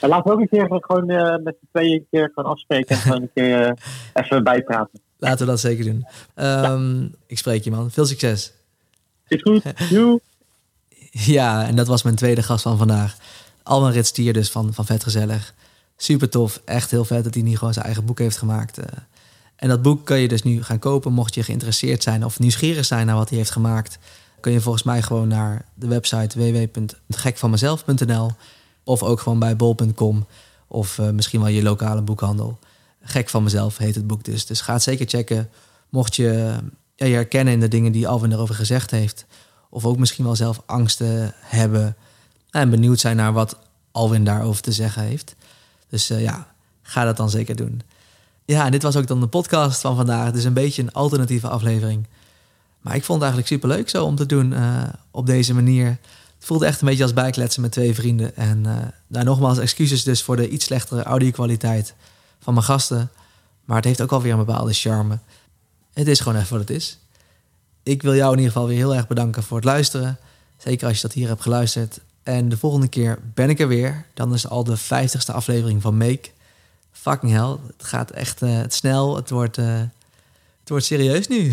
[0.00, 3.02] Ja, laten we ook een keer gewoon uh, met de tweeën keer gewoon afspreken en
[3.02, 3.72] gewoon een keer uh,
[4.12, 5.00] even bijpraten.
[5.18, 6.06] Laten we dat zeker doen.
[6.34, 7.08] Um, ja.
[7.26, 7.90] Ik spreek je man.
[7.90, 8.52] Veel succes.
[9.28, 9.62] Is goed.
[9.90, 10.20] Joe.
[11.10, 13.16] ja, en dat was mijn tweede gast van vandaag.
[13.62, 15.54] Alman Ritstier dus van, van Vet Gezellig
[16.02, 16.60] super tof.
[16.64, 18.78] Echt heel vet dat hij nu gewoon zijn eigen boek heeft gemaakt.
[18.78, 18.84] Uh,
[19.56, 21.12] en dat boek kan je dus nu gaan kopen.
[21.12, 23.98] Mocht je geïnteresseerd zijn of nieuwsgierig zijn naar wat hij heeft gemaakt,
[24.40, 28.30] kun je volgens mij gewoon naar de website www.gekvanmezelf.nl
[28.84, 30.26] of ook gewoon bij bol.com
[30.66, 32.58] of uh, misschien wel je lokale boekhandel.
[33.02, 34.46] Gek van mezelf heet het boek dus.
[34.46, 35.50] Dus ga het zeker checken.
[35.88, 36.56] Mocht je
[36.96, 39.26] ja, je herkennen in de dingen die Alvin erover gezegd heeft,
[39.70, 41.96] of ook misschien wel zelf angsten hebben
[42.50, 43.56] en benieuwd zijn naar wat
[43.90, 45.34] Alvin daarover te zeggen heeft.
[45.88, 46.46] Dus uh, ja,
[46.82, 47.82] ga dat dan zeker doen.
[48.44, 50.32] Ja, en dit was ook dan de podcast van vandaag.
[50.32, 52.06] Dus een beetje een alternatieve aflevering.
[52.80, 55.86] Maar ik vond het eigenlijk super leuk zo om te doen uh, op deze manier.
[55.86, 58.36] Het voelde echt een beetje als bijkletsen met twee vrienden.
[58.36, 58.64] En
[59.08, 61.94] uh, nogmaals excuses dus voor de iets slechtere audio-kwaliteit
[62.40, 63.10] van mijn gasten.
[63.64, 65.18] Maar het heeft ook alweer een bepaalde charme.
[65.92, 66.98] Het is gewoon even wat het is.
[67.82, 70.18] Ik wil jou in ieder geval weer heel erg bedanken voor het luisteren.
[70.56, 72.00] Zeker als je dat hier hebt geluisterd.
[72.22, 74.06] En de volgende keer ben ik er weer.
[74.14, 76.30] Dan is al de vijftigste aflevering van Make.
[76.92, 79.16] Fucking hell, het gaat echt het snel.
[79.16, 79.58] Het wordt,
[80.70, 81.52] wordt serieus nu, uh,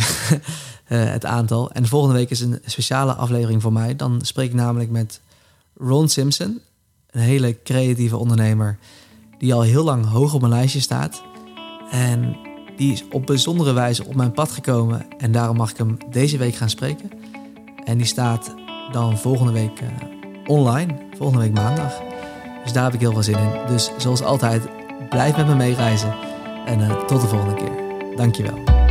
[1.17, 1.71] het aantal.
[1.71, 3.95] En de volgende week is een speciale aflevering voor mij.
[3.95, 5.21] Dan spreek ik namelijk met
[5.77, 6.59] Ron Simpson.
[7.11, 8.77] Een hele creatieve ondernemer
[9.37, 11.21] die al heel lang hoog op mijn lijstje staat.
[11.91, 12.37] En
[12.77, 15.05] die is op bijzondere wijze op mijn pad gekomen.
[15.17, 17.11] En daarom mag ik hem deze week gaan spreken.
[17.83, 18.55] En die staat
[18.91, 19.81] dan volgende week
[20.45, 22.01] online, volgende week maandag.
[22.63, 23.67] Dus daar heb ik heel veel zin in.
[23.67, 24.67] Dus zoals altijd,
[25.09, 26.15] blijf met me meereizen.
[26.65, 28.15] En uh, tot de volgende keer.
[28.15, 28.86] Dankjewel.